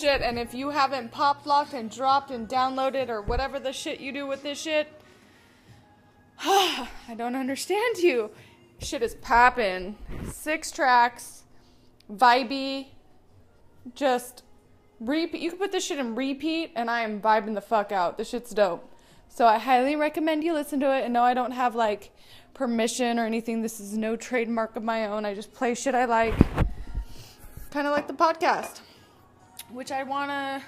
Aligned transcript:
shit. 0.00 0.22
And 0.22 0.38
if 0.38 0.54
you 0.54 0.70
haven't 0.70 1.12
pop 1.12 1.46
locked, 1.46 1.72
and 1.72 1.90
dropped 1.90 2.30
and 2.30 2.48
downloaded 2.48 3.08
or 3.08 3.22
whatever 3.22 3.58
the 3.60 3.72
shit 3.72 4.00
you 4.00 4.12
do 4.12 4.26
with 4.26 4.42
this 4.42 4.60
shit, 4.60 4.88
I 6.42 6.88
don't 7.16 7.36
understand 7.36 7.98
you. 7.98 8.30
Shit 8.78 9.02
is 9.02 9.14
popping. 9.14 9.96
Six 10.32 10.70
tracks, 10.70 11.42
vibey, 12.10 12.88
just 13.94 14.42
repeat. 14.98 15.42
You 15.42 15.50
can 15.50 15.58
put 15.58 15.72
this 15.72 15.84
shit 15.84 15.98
in 15.98 16.14
repeat, 16.14 16.72
and 16.74 16.90
I 16.90 17.02
am 17.02 17.20
vibing 17.20 17.54
the 17.54 17.60
fuck 17.60 17.92
out. 17.92 18.16
This 18.16 18.30
shit's 18.30 18.52
dope. 18.52 18.90
So 19.28 19.46
I 19.46 19.58
highly 19.58 19.96
recommend 19.96 20.42
you 20.42 20.52
listen 20.52 20.80
to 20.80 20.96
it. 20.96 21.04
And 21.04 21.12
no, 21.12 21.22
I 21.22 21.34
don't 21.34 21.52
have 21.52 21.74
like 21.74 22.10
permission 22.54 23.18
or 23.18 23.26
anything. 23.26 23.62
This 23.62 23.78
is 23.80 23.96
no 23.96 24.16
trademark 24.16 24.76
of 24.76 24.82
my 24.82 25.06
own. 25.06 25.24
I 25.24 25.34
just 25.34 25.52
play 25.52 25.74
shit 25.74 25.94
I 25.94 26.06
like. 26.06 26.34
Kind 27.70 27.86
of 27.86 27.92
like 27.92 28.08
the 28.08 28.14
podcast, 28.14 28.80
which 29.72 29.92
I 29.92 30.02
want 30.02 30.30
to, 30.30 30.62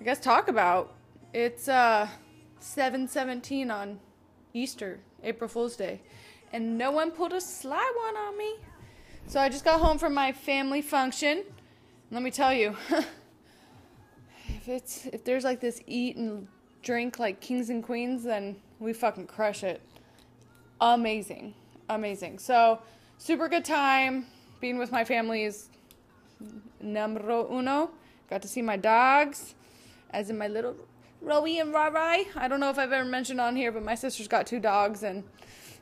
I 0.00 0.04
guess, 0.04 0.20
talk 0.20 0.48
about. 0.48 0.94
It's 1.32 1.68
uh 1.68 2.08
717 2.60 3.70
on 3.70 3.98
Easter, 4.52 5.00
April 5.22 5.48
Fool's 5.48 5.76
Day. 5.76 6.00
And 6.52 6.76
no 6.76 6.90
one 6.90 7.10
pulled 7.10 7.32
a 7.32 7.40
sly 7.40 7.92
one 8.04 8.16
on 8.16 8.36
me. 8.36 8.56
So 9.26 9.40
I 9.40 9.48
just 9.48 9.64
got 9.64 9.80
home 9.80 9.98
from 9.98 10.14
my 10.14 10.32
family 10.32 10.82
function. 10.82 11.44
Let 12.10 12.22
me 12.22 12.30
tell 12.30 12.52
you, 12.52 12.76
if 14.48 14.68
it's 14.68 15.06
if 15.06 15.24
there's 15.24 15.44
like 15.44 15.60
this 15.60 15.80
eat 15.86 16.16
and 16.16 16.48
drink 16.82 17.18
like 17.18 17.40
kings 17.40 17.70
and 17.70 17.84
queens, 17.84 18.24
then 18.24 18.56
we 18.80 18.92
fucking 18.92 19.26
crush 19.26 19.62
it. 19.62 19.80
Amazing. 20.80 21.54
Amazing. 21.88 22.38
So, 22.38 22.80
super 23.18 23.48
good 23.48 23.64
time. 23.64 24.26
Being 24.60 24.78
with 24.78 24.90
my 24.92 25.04
family 25.04 25.44
is 25.44 25.68
numero 26.80 27.48
uno. 27.50 27.90
Got 28.28 28.42
to 28.42 28.48
see 28.48 28.62
my 28.62 28.76
dogs, 28.76 29.54
as 30.10 30.30
in 30.30 30.38
my 30.38 30.48
little 30.48 30.76
Rowie 31.24 31.60
and 31.60 31.74
Rarai. 31.74 32.26
I 32.36 32.48
don't 32.48 32.60
know 32.60 32.70
if 32.70 32.78
I've 32.78 32.92
ever 32.92 33.08
mentioned 33.08 33.40
on 33.40 33.56
here, 33.56 33.72
but 33.72 33.84
my 33.84 33.94
sister's 33.94 34.28
got 34.28 34.46
two 34.46 34.60
dogs, 34.60 35.02
and 35.02 35.24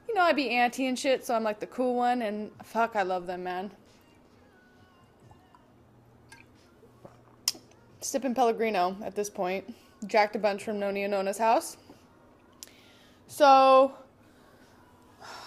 you 0.09 0.15
know, 0.15 0.23
I 0.23 0.33
be 0.33 0.51
auntie 0.51 0.87
and 0.87 0.99
shit, 0.99 1.25
so 1.25 1.35
I'm 1.35 1.45
like 1.45 1.61
the 1.61 1.67
cool 1.67 1.95
one, 1.95 2.23
and 2.23 2.51
fuck, 2.65 2.97
I 2.97 3.03
love 3.03 3.27
them, 3.27 3.45
man. 3.45 3.71
Sipping 8.01 8.35
Pellegrino 8.35 8.97
at 9.05 9.15
this 9.15 9.29
point. 9.29 9.75
Jacked 10.07 10.37
a 10.37 10.39
bunch 10.39 10.63
from 10.63 10.79
Noni 10.79 11.03
and 11.03 11.11
Nona's 11.11 11.39
house. 11.39 11.77
So, 13.27 13.93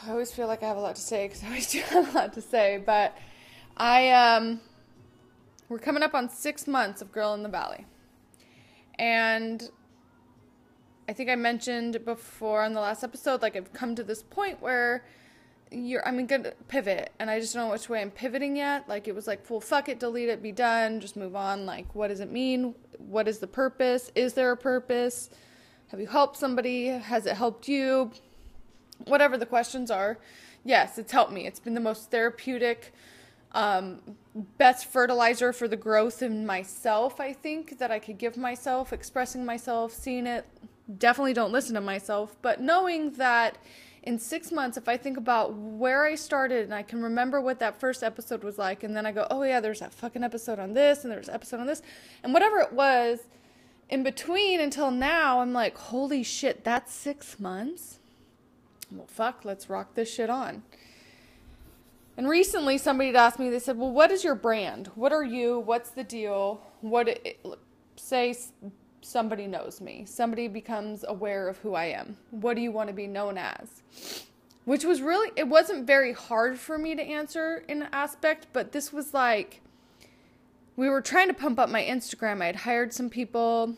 I 0.05 0.11
always 0.11 0.31
feel 0.31 0.47
like 0.47 0.61
I 0.61 0.67
have 0.67 0.77
a 0.77 0.81
lot 0.81 0.95
to 0.95 1.01
say 1.01 1.27
because 1.27 1.43
I 1.43 1.47
always 1.47 1.67
do 1.71 1.79
have 1.79 2.13
a 2.13 2.17
lot 2.17 2.33
to 2.33 2.41
say, 2.41 2.81
but 2.85 3.17
I, 3.77 4.11
um, 4.11 4.59
we're 5.71 5.79
coming 5.79 6.03
up 6.03 6.13
on 6.13 6.27
six 6.27 6.67
months 6.67 7.01
of 7.01 7.13
Girl 7.13 7.33
in 7.33 7.43
the 7.43 7.49
Valley. 7.49 7.85
And 8.99 9.69
I 11.07 11.13
think 11.13 11.29
I 11.29 11.35
mentioned 11.35 12.03
before 12.03 12.63
on 12.63 12.73
the 12.73 12.81
last 12.81 13.05
episode, 13.05 13.41
like 13.41 13.55
I've 13.55 13.71
come 13.71 13.95
to 13.95 14.03
this 14.03 14.21
point 14.21 14.61
where 14.61 15.05
you're 15.71 16.05
I'm 16.05 16.25
gonna 16.25 16.51
pivot 16.67 17.13
and 17.19 17.29
I 17.29 17.39
just 17.39 17.53
don't 17.53 17.67
know 17.67 17.71
which 17.71 17.87
way 17.87 18.01
I'm 18.01 18.11
pivoting 18.11 18.57
yet. 18.57 18.89
Like 18.89 19.07
it 19.07 19.15
was 19.15 19.27
like 19.27 19.45
full 19.45 19.61
fuck 19.61 19.87
it, 19.87 19.97
delete 19.97 20.27
it, 20.27 20.43
be 20.43 20.51
done, 20.51 20.99
just 20.99 21.15
move 21.15 21.37
on. 21.37 21.65
Like 21.65 21.95
what 21.95 22.09
does 22.09 22.19
it 22.19 22.29
mean? 22.29 22.75
What 22.97 23.29
is 23.29 23.39
the 23.39 23.47
purpose? 23.47 24.11
Is 24.13 24.33
there 24.33 24.51
a 24.51 24.57
purpose? 24.57 25.29
Have 25.87 26.01
you 26.01 26.07
helped 26.07 26.35
somebody? 26.35 26.87
Has 26.87 27.25
it 27.25 27.37
helped 27.37 27.69
you? 27.69 28.11
Whatever 29.05 29.37
the 29.37 29.45
questions 29.45 29.89
are. 29.89 30.19
Yes, 30.65 30.97
it's 30.97 31.13
helped 31.13 31.31
me. 31.31 31.47
It's 31.47 31.61
been 31.61 31.75
the 31.75 31.79
most 31.79 32.11
therapeutic, 32.11 32.93
um, 33.53 33.99
best 34.57 34.85
fertilizer 34.85 35.51
for 35.51 35.67
the 35.67 35.77
growth 35.77 36.21
in 36.21 36.45
myself, 36.45 37.19
I 37.19 37.33
think, 37.33 37.79
that 37.79 37.91
I 37.91 37.99
could 37.99 38.17
give 38.17 38.37
myself, 38.37 38.93
expressing 38.93 39.45
myself, 39.45 39.93
seeing 39.93 40.27
it. 40.27 40.45
Definitely 40.97 41.33
don't 41.33 41.51
listen 41.51 41.75
to 41.75 41.81
myself, 41.81 42.35
but 42.41 42.59
knowing 42.59 43.11
that 43.13 43.57
in 44.03 44.17
six 44.17 44.51
months, 44.51 44.77
if 44.77 44.89
I 44.89 44.97
think 44.97 45.17
about 45.17 45.53
where 45.53 46.05
I 46.05 46.15
started 46.15 46.63
and 46.63 46.73
I 46.73 46.81
can 46.81 47.03
remember 47.03 47.39
what 47.39 47.59
that 47.59 47.79
first 47.79 48.03
episode 48.03 48.43
was 48.43 48.57
like, 48.57 48.83
and 48.83 48.95
then 48.95 49.05
I 49.05 49.11
go, 49.11 49.27
oh 49.29 49.43
yeah, 49.43 49.59
there's 49.59 49.79
that 49.79 49.93
fucking 49.93 50.23
episode 50.23 50.59
on 50.59 50.73
this, 50.73 51.03
and 51.03 51.11
there's 51.11 51.27
an 51.27 51.35
episode 51.35 51.59
on 51.59 51.67
this, 51.67 51.81
and 52.23 52.33
whatever 52.33 52.59
it 52.59 52.73
was 52.73 53.19
in 53.89 54.03
between 54.03 54.59
until 54.59 54.89
now, 54.89 55.41
I'm 55.41 55.53
like, 55.53 55.77
holy 55.77 56.23
shit, 56.23 56.63
that's 56.63 56.93
six 56.93 57.39
months? 57.39 57.99
Well, 58.91 59.07
fuck, 59.07 59.45
let's 59.45 59.69
rock 59.69 59.93
this 59.93 60.11
shit 60.11 60.29
on. 60.29 60.63
And 62.17 62.27
recently, 62.27 62.77
somebody 62.77 63.07
had 63.07 63.15
asked 63.15 63.39
me, 63.39 63.49
they 63.49 63.59
said, 63.59 63.77
well, 63.77 63.91
what 63.91 64.11
is 64.11 64.23
your 64.23 64.35
brand? 64.35 64.91
What 64.95 65.13
are 65.13 65.23
you? 65.23 65.59
What's 65.59 65.91
the 65.91 66.03
deal? 66.03 66.61
What, 66.81 67.07
it, 67.07 67.45
say, 67.95 68.35
somebody 69.01 69.47
knows 69.47 69.81
me. 69.81 70.05
Somebody 70.05 70.47
becomes 70.47 71.05
aware 71.07 71.47
of 71.47 71.57
who 71.59 71.73
I 71.73 71.85
am. 71.85 72.17
What 72.31 72.55
do 72.55 72.61
you 72.61 72.71
want 72.71 72.89
to 72.89 72.93
be 72.93 73.07
known 73.07 73.37
as? 73.37 74.23
Which 74.65 74.83
was 74.83 75.01
really, 75.01 75.31
it 75.35 75.47
wasn't 75.47 75.87
very 75.87 76.13
hard 76.13 76.59
for 76.59 76.77
me 76.77 76.95
to 76.95 77.01
answer 77.01 77.63
in 77.67 77.87
aspect, 77.91 78.47
but 78.53 78.71
this 78.71 78.93
was 78.93 79.13
like, 79.13 79.61
we 80.75 80.89
were 80.89 81.01
trying 81.01 81.27
to 81.27 81.33
pump 81.33 81.59
up 81.59 81.69
my 81.69 81.83
Instagram. 81.83 82.41
I 82.41 82.47
had 82.47 82.57
hired 82.57 82.93
some 82.93 83.09
people 83.09 83.75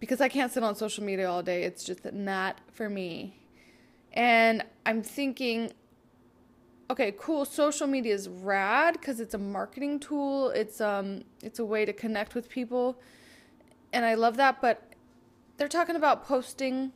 because 0.00 0.20
I 0.20 0.28
can't 0.28 0.52
sit 0.52 0.62
on 0.62 0.74
social 0.74 1.04
media 1.04 1.30
all 1.30 1.42
day. 1.42 1.62
It's 1.62 1.84
just 1.84 2.12
not 2.12 2.60
for 2.72 2.88
me. 2.88 3.38
And 4.12 4.64
I'm 4.84 5.02
thinking, 5.02 5.72
okay, 6.90 7.14
cool. 7.18 7.44
Social 7.44 7.86
media 7.86 8.14
is 8.14 8.28
rad 8.28 8.94
because 8.94 9.20
it's 9.20 9.34
a 9.34 9.38
marketing 9.38 10.00
tool. 10.00 10.50
It's 10.50 10.80
um, 10.80 11.24
it's 11.42 11.58
a 11.58 11.64
way 11.64 11.84
to 11.84 11.92
connect 11.92 12.34
with 12.34 12.48
people 12.48 12.98
and 13.96 14.04
I 14.04 14.14
love 14.14 14.36
that, 14.36 14.60
but 14.60 14.82
they're 15.56 15.68
talking 15.68 15.96
about 15.96 16.22
posting 16.26 16.92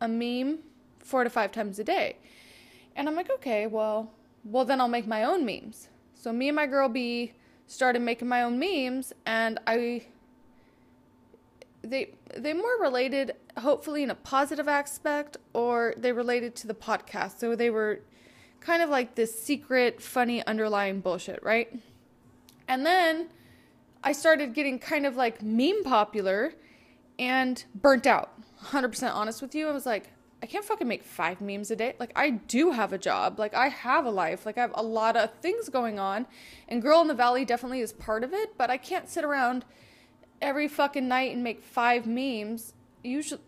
a 0.00 0.08
meme 0.08 0.60
four 1.00 1.22
to 1.22 1.28
five 1.28 1.52
times 1.52 1.78
a 1.78 1.84
day. 1.84 2.16
And 2.96 3.08
I'm 3.08 3.14
like, 3.14 3.30
okay, 3.30 3.66
well, 3.66 4.12
well 4.42 4.64
then 4.64 4.80
I'll 4.80 4.88
make 4.88 5.06
my 5.06 5.22
own 5.22 5.44
memes. 5.44 5.88
So 6.14 6.32
me 6.32 6.48
and 6.48 6.56
my 6.56 6.66
girl 6.66 6.88
B 6.88 7.34
started 7.66 8.00
making 8.00 8.26
my 8.26 8.42
own 8.42 8.58
memes 8.58 9.12
and 9.26 9.60
I 9.66 10.06
they 11.82 12.12
they 12.34 12.54
more 12.54 12.80
related 12.80 13.34
hopefully 13.58 14.02
in 14.02 14.10
a 14.10 14.14
positive 14.14 14.66
aspect 14.66 15.36
or 15.52 15.92
they 15.98 16.12
related 16.12 16.56
to 16.56 16.66
the 16.66 16.74
podcast. 16.74 17.38
So 17.38 17.54
they 17.54 17.68
were 17.68 18.00
kind 18.60 18.82
of 18.82 18.90
like 18.90 19.14
this 19.14 19.38
secret 19.40 20.00
funny 20.00 20.44
underlying 20.46 21.00
bullshit, 21.00 21.42
right? 21.42 21.72
And 22.66 22.84
then 22.84 23.28
I 24.02 24.12
started 24.12 24.54
getting 24.54 24.78
kind 24.78 25.06
of 25.06 25.16
like 25.16 25.42
meme 25.42 25.84
popular 25.84 26.52
and 27.18 27.64
burnt 27.74 28.06
out. 28.06 28.32
100% 28.66 29.14
honest 29.14 29.40
with 29.40 29.54
you. 29.54 29.68
I 29.68 29.72
was 29.72 29.86
like, 29.86 30.10
I 30.42 30.46
can't 30.46 30.64
fucking 30.64 30.86
make 30.86 31.02
five 31.02 31.40
memes 31.40 31.70
a 31.70 31.76
day. 31.76 31.96
Like, 31.98 32.12
I 32.14 32.30
do 32.30 32.70
have 32.70 32.92
a 32.92 32.98
job. 32.98 33.40
Like, 33.40 33.54
I 33.54 33.68
have 33.68 34.04
a 34.04 34.10
life. 34.10 34.46
Like, 34.46 34.56
I 34.56 34.60
have 34.60 34.72
a 34.74 34.82
lot 34.82 35.16
of 35.16 35.32
things 35.40 35.68
going 35.68 35.98
on. 35.98 36.26
And 36.68 36.80
Girl 36.80 37.00
in 37.00 37.08
the 37.08 37.14
Valley 37.14 37.44
definitely 37.44 37.80
is 37.80 37.92
part 37.92 38.22
of 38.22 38.32
it, 38.32 38.56
but 38.56 38.70
I 38.70 38.76
can't 38.76 39.08
sit 39.08 39.24
around 39.24 39.64
every 40.40 40.68
fucking 40.68 41.08
night 41.08 41.34
and 41.34 41.42
make 41.42 41.62
five 41.62 42.06
memes. 42.06 42.72
Usually, 43.02 43.40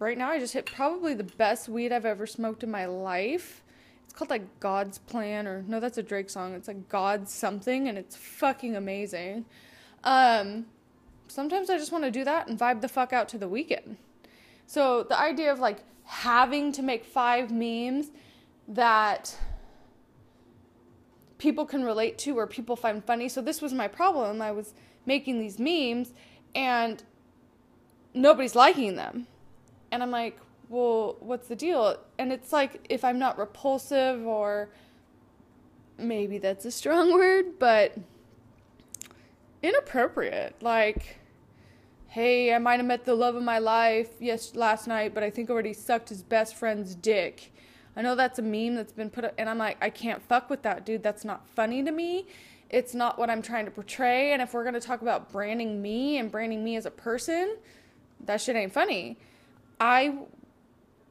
right 0.00 0.18
now, 0.18 0.30
I 0.30 0.40
just 0.40 0.52
hit 0.52 0.66
probably 0.66 1.14
the 1.14 1.24
best 1.24 1.68
weed 1.68 1.92
I've 1.92 2.06
ever 2.06 2.26
smoked 2.26 2.64
in 2.64 2.72
my 2.72 2.86
life. 2.86 3.62
It's 4.10 4.18
called 4.18 4.30
like 4.30 4.58
God's 4.58 4.98
Plan, 4.98 5.46
or 5.46 5.62
no, 5.68 5.78
that's 5.78 5.96
a 5.96 6.02
Drake 6.02 6.30
song. 6.30 6.52
It's 6.54 6.66
like 6.66 6.88
God's 6.88 7.32
something, 7.32 7.86
and 7.86 7.96
it's 7.96 8.16
fucking 8.16 8.74
amazing. 8.74 9.44
Um, 10.02 10.66
sometimes 11.28 11.70
I 11.70 11.78
just 11.78 11.92
want 11.92 12.02
to 12.02 12.10
do 12.10 12.24
that 12.24 12.48
and 12.48 12.58
vibe 12.58 12.80
the 12.80 12.88
fuck 12.88 13.12
out 13.12 13.28
to 13.28 13.38
the 13.38 13.48
Weeknd. 13.48 13.94
So 14.66 15.04
the 15.04 15.16
idea 15.16 15.52
of 15.52 15.60
like 15.60 15.84
having 16.06 16.72
to 16.72 16.82
make 16.82 17.04
five 17.04 17.52
memes 17.52 18.10
that 18.66 19.38
people 21.38 21.64
can 21.64 21.84
relate 21.84 22.18
to 22.18 22.36
or 22.36 22.48
people 22.48 22.74
find 22.74 23.04
funny. 23.04 23.28
So 23.28 23.40
this 23.40 23.62
was 23.62 23.72
my 23.72 23.86
problem. 23.86 24.42
I 24.42 24.50
was 24.50 24.74
making 25.06 25.38
these 25.38 25.60
memes 25.60 26.14
and 26.52 27.00
nobody's 28.12 28.56
liking 28.56 28.96
them. 28.96 29.28
And 29.92 30.02
I'm 30.02 30.10
like, 30.10 30.36
well, 30.70 31.16
what's 31.18 31.48
the 31.48 31.56
deal? 31.56 31.98
And 32.16 32.32
it's 32.32 32.52
like 32.52 32.86
if 32.88 33.04
I'm 33.04 33.18
not 33.18 33.36
repulsive 33.38 34.24
or 34.24 34.70
maybe 35.98 36.38
that's 36.38 36.64
a 36.64 36.70
strong 36.70 37.12
word, 37.18 37.58
but 37.58 37.98
inappropriate. 39.62 40.62
Like, 40.62 41.18
hey, 42.06 42.54
I 42.54 42.58
might 42.58 42.76
have 42.76 42.86
met 42.86 43.04
the 43.04 43.16
love 43.16 43.34
of 43.34 43.42
my 43.42 43.58
life 43.58 44.10
yes 44.20 44.54
last 44.54 44.86
night, 44.86 45.12
but 45.12 45.24
I 45.24 45.30
think 45.30 45.50
already 45.50 45.72
sucked 45.72 46.08
his 46.08 46.22
best 46.22 46.54
friend's 46.54 46.94
dick. 46.94 47.52
I 47.96 48.02
know 48.02 48.14
that's 48.14 48.38
a 48.38 48.42
meme 48.42 48.76
that's 48.76 48.92
been 48.92 49.10
put 49.10 49.24
up, 49.24 49.34
and 49.36 49.50
I'm 49.50 49.58
like, 49.58 49.76
I 49.80 49.90
can't 49.90 50.22
fuck 50.22 50.48
with 50.48 50.62
that, 50.62 50.86
dude. 50.86 51.02
That's 51.02 51.24
not 51.24 51.48
funny 51.48 51.82
to 51.82 51.90
me. 51.90 52.28
It's 52.68 52.94
not 52.94 53.18
what 53.18 53.28
I'm 53.28 53.42
trying 53.42 53.64
to 53.64 53.72
portray. 53.72 54.32
And 54.32 54.40
if 54.40 54.54
we're 54.54 54.62
gonna 54.62 54.80
talk 54.80 55.02
about 55.02 55.32
branding 55.32 55.82
me 55.82 56.18
and 56.18 56.30
branding 56.30 56.62
me 56.62 56.76
as 56.76 56.86
a 56.86 56.92
person, 56.92 57.56
that 58.24 58.40
shit 58.40 58.54
ain't 58.54 58.72
funny. 58.72 59.18
I 59.80 60.14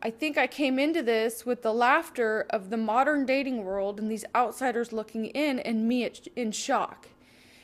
I 0.02 0.10
think 0.10 0.38
I 0.38 0.48
came 0.48 0.80
into 0.80 1.04
this 1.04 1.46
with 1.46 1.62
the 1.62 1.74
laughter 1.74 2.46
of 2.50 2.70
the 2.70 2.78
modern 2.78 3.26
dating 3.26 3.66
world 3.66 4.00
and 4.00 4.10
these 4.10 4.24
outsiders 4.34 4.94
looking 4.94 5.26
in 5.26 5.60
and 5.60 5.88
me 5.88 6.10
in 6.36 6.52
shock. 6.52 7.10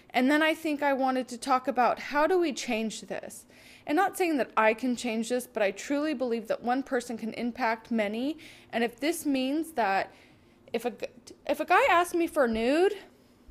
And 0.09 0.29
then 0.29 0.41
I 0.41 0.53
think 0.53 0.83
I 0.83 0.93
wanted 0.93 1.27
to 1.29 1.37
talk 1.37 1.67
about 1.67 1.99
how 1.99 2.27
do 2.27 2.39
we 2.39 2.51
change 2.51 3.01
this? 3.01 3.45
And 3.87 3.95
not 3.95 4.17
saying 4.17 4.37
that 4.37 4.51
I 4.57 4.73
can 4.73 4.95
change 4.95 5.29
this, 5.29 5.47
but 5.47 5.61
I 5.63 5.71
truly 5.71 6.13
believe 6.13 6.47
that 6.47 6.63
one 6.63 6.83
person 6.83 7.17
can 7.17 7.33
impact 7.33 7.91
many. 7.91 8.37
And 8.71 8.83
if 8.83 8.99
this 8.99 9.25
means 9.25 9.73
that 9.73 10.11
if 10.73 10.85
a 10.85 10.93
if 11.47 11.59
a 11.59 11.65
guy 11.65 11.83
asks 11.89 12.15
me 12.15 12.27
for 12.27 12.45
a 12.45 12.47
nude, 12.47 12.95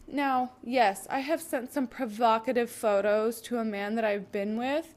now, 0.06 0.52
yes, 0.62 1.06
I 1.08 1.20
have 1.20 1.40
sent 1.40 1.72
some 1.72 1.86
provocative 1.86 2.70
photos 2.70 3.40
to 3.42 3.58
a 3.58 3.64
man 3.64 3.94
that 3.94 4.04
I've 4.04 4.30
been 4.32 4.58
with, 4.58 4.94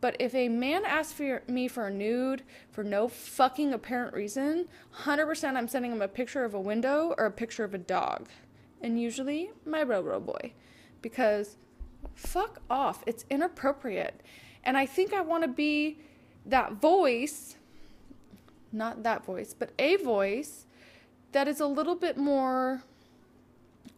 but 0.00 0.16
if 0.18 0.34
a 0.34 0.48
man 0.48 0.84
asks 0.84 1.12
for 1.12 1.42
me 1.46 1.68
for 1.68 1.86
a 1.86 1.92
nude 1.92 2.42
for 2.70 2.82
no 2.82 3.06
fucking 3.08 3.72
apparent 3.72 4.14
reason, 4.14 4.66
100% 5.02 5.56
I'm 5.56 5.68
sending 5.68 5.92
him 5.92 6.02
a 6.02 6.08
picture 6.08 6.44
of 6.44 6.54
a 6.54 6.60
window 6.60 7.14
or 7.18 7.26
a 7.26 7.30
picture 7.30 7.64
of 7.64 7.74
a 7.74 7.78
dog. 7.78 8.28
And 8.80 9.00
usually 9.00 9.50
my 9.66 9.84
Roro 9.84 10.24
boy. 10.24 10.52
Because 11.02 11.56
fuck 12.14 12.60
off. 12.70 13.04
It's 13.06 13.26
inappropriate. 13.28 14.22
And 14.64 14.76
I 14.76 14.86
think 14.86 15.12
I 15.12 15.20
want 15.20 15.44
to 15.44 15.48
be 15.48 15.98
that 16.46 16.72
voice, 16.72 17.56
not 18.72 19.02
that 19.02 19.24
voice, 19.24 19.54
but 19.58 19.70
a 19.78 19.96
voice 19.96 20.64
that 21.32 21.46
is 21.46 21.60
a 21.60 21.66
little 21.66 21.94
bit 21.94 22.16
more 22.16 22.82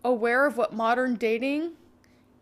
aware 0.04 0.46
of 0.46 0.56
what 0.56 0.72
modern 0.72 1.14
dating 1.14 1.72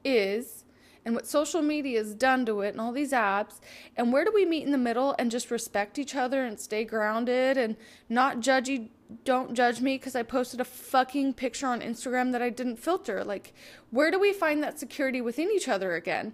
is 0.02 0.59
and 1.04 1.14
what 1.14 1.26
social 1.26 1.62
media 1.62 1.98
has 1.98 2.14
done 2.14 2.44
to 2.46 2.60
it 2.60 2.70
and 2.70 2.80
all 2.80 2.92
these 2.92 3.12
apps 3.12 3.60
and 3.96 4.12
where 4.12 4.24
do 4.24 4.32
we 4.34 4.44
meet 4.44 4.64
in 4.64 4.72
the 4.72 4.78
middle 4.78 5.14
and 5.18 5.30
just 5.30 5.50
respect 5.50 5.98
each 5.98 6.14
other 6.14 6.44
and 6.44 6.60
stay 6.60 6.84
grounded 6.84 7.56
and 7.56 7.76
not 8.08 8.40
judgy 8.40 8.88
don't 9.24 9.54
judge 9.54 9.80
me 9.80 9.96
because 9.96 10.14
I 10.14 10.22
posted 10.22 10.60
a 10.60 10.64
fucking 10.64 11.34
picture 11.34 11.66
on 11.66 11.80
Instagram 11.80 12.32
that 12.32 12.42
I 12.42 12.50
didn't 12.50 12.76
filter. 12.76 13.24
Like, 13.24 13.52
where 13.90 14.10
do 14.10 14.18
we 14.18 14.32
find 14.32 14.62
that 14.62 14.78
security 14.78 15.20
within 15.20 15.50
each 15.50 15.68
other 15.68 15.94
again? 15.94 16.32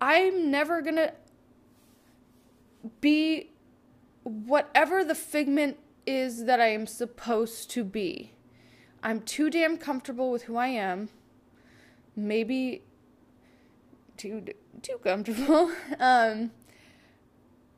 I'm 0.00 0.50
never 0.50 0.80
gonna 0.82 1.12
be 3.00 3.50
whatever 4.22 5.04
the 5.04 5.14
figment 5.14 5.78
is 6.06 6.44
that 6.44 6.60
I 6.60 6.68
am 6.68 6.86
supposed 6.86 7.70
to 7.70 7.84
be. 7.84 8.32
I'm 9.02 9.20
too 9.20 9.50
damn 9.50 9.76
comfortable 9.76 10.30
with 10.30 10.44
who 10.44 10.56
I 10.56 10.68
am. 10.68 11.08
Maybe 12.14 12.82
too 14.22 14.44
too 14.82 14.98
comfortable. 14.98 15.70
Um, 15.98 16.50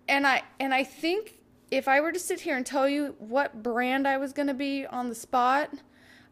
and 0.07 0.27
I 0.27 0.43
and 0.61 0.75
I 0.75 0.85
think 0.85 1.39
if 1.71 1.89
I 1.89 2.01
were 2.01 2.13
to 2.13 2.19
sit 2.19 2.41
here 2.41 2.57
and 2.57 2.65
tell 2.65 2.89
you 2.89 3.15
what 3.19 3.63
brand 3.63 4.07
I 4.07 4.19
was 4.19 4.33
going 4.33 4.49
to 4.49 4.55
be 4.55 4.87
on 4.87 5.09
the 5.09 5.15
spot, 5.15 5.71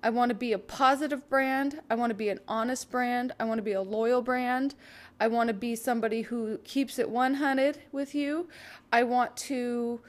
I 0.02 0.10
want 0.10 0.28
to 0.28 0.34
be 0.34 0.52
a 0.52 0.58
positive 0.58 1.28
brand. 1.28 1.80
I 1.90 1.94
want 1.94 2.10
to 2.10 2.14
be 2.14 2.28
an 2.28 2.40
honest 2.46 2.90
brand. 2.90 3.32
I 3.40 3.44
want 3.44 3.58
to 3.58 3.62
be 3.62 3.72
a 3.72 3.82
loyal 3.82 4.22
brand. 4.22 4.74
I 5.18 5.28
want 5.28 5.48
to 5.48 5.54
be 5.54 5.74
somebody 5.74 6.22
who 6.22 6.58
keeps 6.64 6.98
it 6.98 7.08
100 7.08 7.78
with 7.92 8.14
you. 8.14 8.48
I 8.92 9.04
want 9.04 9.36
to 9.48 10.00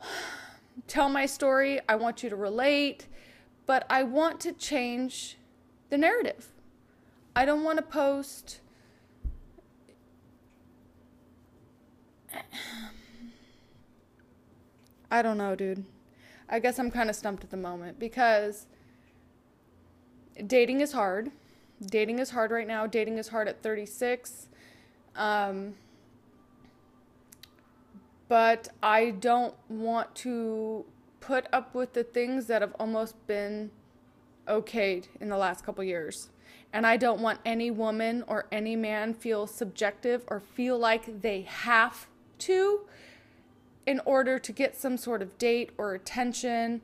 tell 0.86 1.08
my 1.08 1.26
story. 1.26 1.80
I 1.88 1.96
want 1.96 2.22
you 2.22 2.30
to 2.30 2.36
relate 2.36 3.06
but 3.66 3.84
I 3.90 4.04
want 4.04 4.40
to 4.40 4.52
change 4.52 5.36
the 5.90 5.98
narrative. 5.98 6.48
I 7.34 7.44
don't 7.44 7.64
want 7.64 7.78
to 7.78 7.82
post. 7.82 8.60
I 15.10 15.22
don't 15.22 15.38
know, 15.38 15.54
dude. 15.54 15.84
I 16.48 16.58
guess 16.58 16.78
I'm 16.78 16.90
kind 16.90 17.10
of 17.10 17.16
stumped 17.16 17.44
at 17.44 17.50
the 17.50 17.56
moment 17.56 17.98
because 17.98 18.66
dating 20.46 20.80
is 20.80 20.92
hard. 20.92 21.30
Dating 21.84 22.18
is 22.18 22.30
hard 22.30 22.50
right 22.50 22.66
now. 22.66 22.86
Dating 22.86 23.18
is 23.18 23.28
hard 23.28 23.48
at 23.48 23.62
36. 23.62 24.48
Um, 25.14 25.74
but 28.28 28.68
I 28.82 29.10
don't 29.10 29.54
want 29.68 30.14
to 30.16 30.84
put 31.20 31.46
up 31.52 31.74
with 31.74 31.92
the 31.92 32.04
things 32.04 32.46
that 32.46 32.62
have 32.62 32.74
almost 32.78 33.14
been 33.26 33.70
okayed 34.46 35.06
in 35.20 35.28
the 35.28 35.36
last 35.36 35.64
couple 35.64 35.82
years. 35.84 36.30
And 36.72 36.86
I 36.86 36.96
don't 36.96 37.20
want 37.20 37.40
any 37.44 37.70
woman 37.70 38.24
or 38.26 38.46
any 38.52 38.76
man 38.76 39.14
feel 39.14 39.46
subjective 39.46 40.24
or 40.28 40.40
feel 40.40 40.78
like 40.78 41.22
they 41.22 41.42
have 41.42 42.06
to 42.40 42.80
in 43.86 44.00
order 44.04 44.38
to 44.38 44.52
get 44.52 44.76
some 44.76 44.96
sort 44.96 45.22
of 45.22 45.38
date 45.38 45.70
or 45.78 45.94
attention 45.94 46.80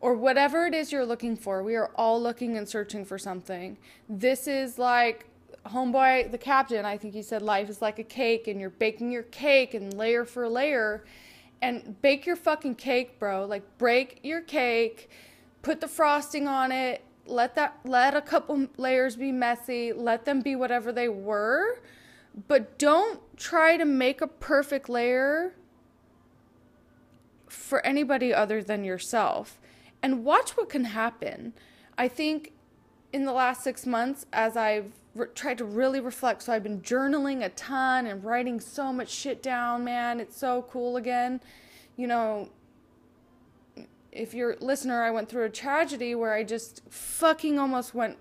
or 0.00 0.14
whatever 0.14 0.66
it 0.66 0.74
is 0.74 0.92
you're 0.92 1.06
looking 1.06 1.36
for. 1.36 1.62
We 1.62 1.74
are 1.74 1.90
all 1.96 2.20
looking 2.20 2.56
and 2.56 2.68
searching 2.68 3.04
for 3.04 3.18
something. 3.18 3.76
This 4.08 4.46
is 4.46 4.78
like 4.78 5.26
homeboy 5.66 6.30
the 6.30 6.38
captain, 6.38 6.84
I 6.84 6.96
think 6.96 7.14
he 7.14 7.22
said 7.22 7.42
life 7.42 7.68
is 7.68 7.82
like 7.82 7.98
a 7.98 8.04
cake 8.04 8.48
and 8.48 8.60
you're 8.60 8.70
baking 8.70 9.10
your 9.10 9.24
cake 9.24 9.74
and 9.74 9.92
layer 9.94 10.24
for 10.24 10.48
layer 10.48 11.04
and 11.62 12.00
bake 12.02 12.26
your 12.26 12.36
fucking 12.36 12.76
cake, 12.76 13.18
bro. 13.18 13.44
Like 13.46 13.62
break 13.78 14.20
your 14.22 14.40
cake, 14.40 15.10
put 15.62 15.80
the 15.80 15.88
frosting 15.88 16.46
on 16.46 16.70
it, 16.72 17.02
let 17.26 17.54
that 17.56 17.78
let 17.84 18.14
a 18.14 18.22
couple 18.22 18.68
layers 18.76 19.16
be 19.16 19.32
messy, 19.32 19.92
let 19.92 20.24
them 20.24 20.40
be 20.40 20.54
whatever 20.54 20.92
they 20.92 21.08
were, 21.08 21.80
but 22.48 22.78
don't 22.78 23.20
try 23.36 23.76
to 23.76 23.84
make 23.84 24.20
a 24.20 24.26
perfect 24.26 24.88
layer 24.88 25.54
for 27.48 27.84
anybody 27.84 28.34
other 28.34 28.62
than 28.62 28.84
yourself. 28.84 29.58
And 30.02 30.24
watch 30.24 30.50
what 30.50 30.68
can 30.68 30.84
happen. 30.84 31.54
I 31.96 32.08
think 32.08 32.52
in 33.12 33.24
the 33.24 33.32
last 33.32 33.62
6 33.64 33.86
months 33.86 34.26
as 34.32 34.56
I've 34.56 34.92
re- 35.14 35.28
tried 35.34 35.58
to 35.58 35.64
really 35.64 36.00
reflect. 36.00 36.42
So 36.42 36.52
I've 36.52 36.62
been 36.62 36.82
journaling 36.82 37.44
a 37.44 37.48
ton 37.50 38.06
and 38.06 38.22
writing 38.22 38.60
so 38.60 38.92
much 38.92 39.08
shit 39.08 39.42
down, 39.42 39.84
man. 39.84 40.20
It's 40.20 40.36
so 40.36 40.66
cool 40.70 40.96
again. 40.96 41.40
You 41.96 42.06
know, 42.06 42.50
if 44.12 44.34
you're 44.34 44.52
a 44.52 44.64
listener, 44.64 45.02
I 45.02 45.10
went 45.10 45.28
through 45.28 45.44
a 45.44 45.50
tragedy 45.50 46.14
where 46.14 46.34
I 46.34 46.42
just 46.42 46.82
fucking 46.90 47.58
almost 47.58 47.94
went 47.94 48.18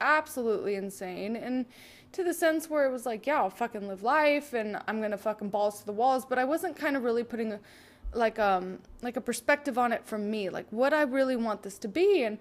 absolutely 0.00 0.74
insane. 0.74 1.36
And 1.36 1.66
to 2.12 2.24
the 2.24 2.34
sense 2.34 2.70
where 2.70 2.86
it 2.86 2.92
was 2.92 3.06
like, 3.06 3.26
yeah, 3.26 3.36
I'll 3.36 3.50
fucking 3.50 3.86
live 3.88 4.02
life 4.02 4.52
and 4.52 4.78
I'm 4.86 5.00
gonna 5.00 5.18
fucking 5.18 5.50
balls 5.50 5.80
to 5.80 5.86
the 5.86 5.92
walls. 5.92 6.24
But 6.24 6.38
I 6.38 6.44
wasn't 6.44 6.76
kind 6.76 6.96
of 6.96 7.04
really 7.04 7.24
putting 7.24 7.52
a 7.52 7.60
like 8.14 8.38
um 8.38 8.78
like 9.02 9.16
a 9.16 9.20
perspective 9.20 9.76
on 9.76 9.92
it 9.92 10.04
from 10.04 10.30
me, 10.30 10.48
like 10.48 10.66
what 10.70 10.94
I 10.94 11.02
really 11.02 11.36
want 11.36 11.62
this 11.62 11.78
to 11.78 11.88
be 11.88 12.24
and 12.24 12.38